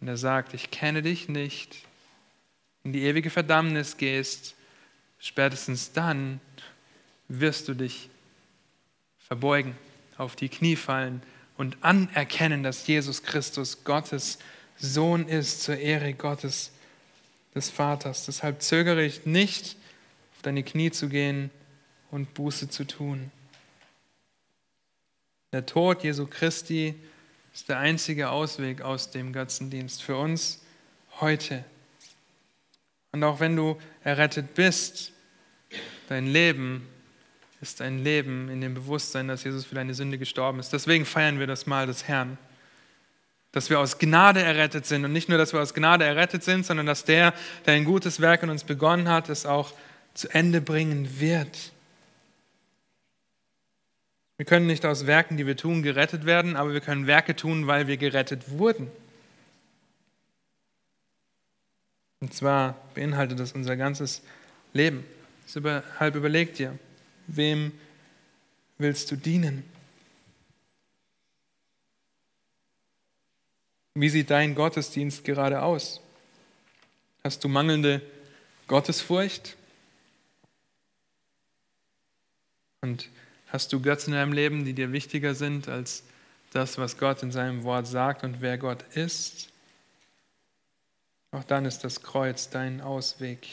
[0.00, 1.76] und er sagt, ich kenne dich nicht,
[2.82, 4.56] in die ewige Verdammnis gehst,
[5.18, 6.40] spätestens dann
[7.28, 8.08] wirst du dich
[9.18, 9.76] verbeugen,
[10.18, 11.22] auf die Knie fallen
[11.56, 14.38] und anerkennen, dass Jesus Christus Gottes
[14.78, 16.72] Sohn ist zur Ehre Gottes
[17.54, 18.26] des Vaters.
[18.26, 19.76] Deshalb zögere ich nicht,
[20.34, 21.50] auf deine Knie zu gehen
[22.10, 23.30] und Buße zu tun.
[25.52, 26.94] Der Tod Jesu Christi
[27.52, 30.62] ist der einzige Ausweg aus dem Götzendienst für uns
[31.20, 31.64] heute.
[33.12, 35.12] Und auch wenn du errettet bist,
[36.08, 36.88] dein Leben
[37.62, 40.72] ist ein Leben in dem Bewusstsein, dass Jesus für deine Sünde gestorben ist.
[40.72, 42.36] Deswegen feiern wir das Mal des Herrn
[43.52, 45.04] dass wir aus Gnade errettet sind.
[45.04, 47.34] Und nicht nur, dass wir aus Gnade errettet sind, sondern dass der,
[47.66, 49.72] der ein gutes Werk in uns begonnen hat, es auch
[50.14, 51.72] zu Ende bringen wird.
[54.38, 57.66] Wir können nicht aus Werken, die wir tun, gerettet werden, aber wir können Werke tun,
[57.66, 58.90] weil wir gerettet wurden.
[62.20, 64.22] Und zwar beinhaltet das unser ganzes
[64.72, 65.04] Leben.
[65.44, 66.78] Deshalb überlegt dir,
[67.26, 67.72] wem
[68.78, 69.64] willst du dienen?
[73.94, 76.00] Wie sieht dein Gottesdienst gerade aus?
[77.22, 78.00] Hast du mangelnde
[78.66, 79.56] Gottesfurcht?
[82.80, 83.08] Und
[83.48, 86.04] hast du Götzen in deinem Leben, die dir wichtiger sind als
[86.52, 89.50] das, was Gott in seinem Wort sagt und wer Gott ist?
[91.30, 93.46] Auch dann ist das Kreuz dein Ausweg.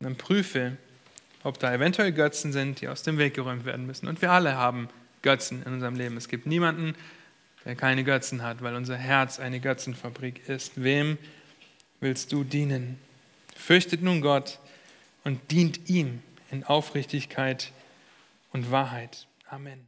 [0.00, 0.76] Und dann prüfe,
[1.44, 4.08] ob da eventuell Götzen sind, die aus dem Weg geräumt werden müssen.
[4.08, 4.88] Und wir alle haben
[5.22, 6.16] Götzen in unserem Leben.
[6.16, 6.94] Es gibt niemanden,
[7.64, 10.82] der keine Götzen hat, weil unser Herz eine Götzenfabrik ist.
[10.82, 11.18] Wem
[12.00, 12.98] willst du dienen?
[13.54, 14.58] Fürchtet nun Gott
[15.22, 17.72] und dient ihm in Aufrichtigkeit
[18.52, 19.26] und Wahrheit.
[19.48, 19.86] Amen.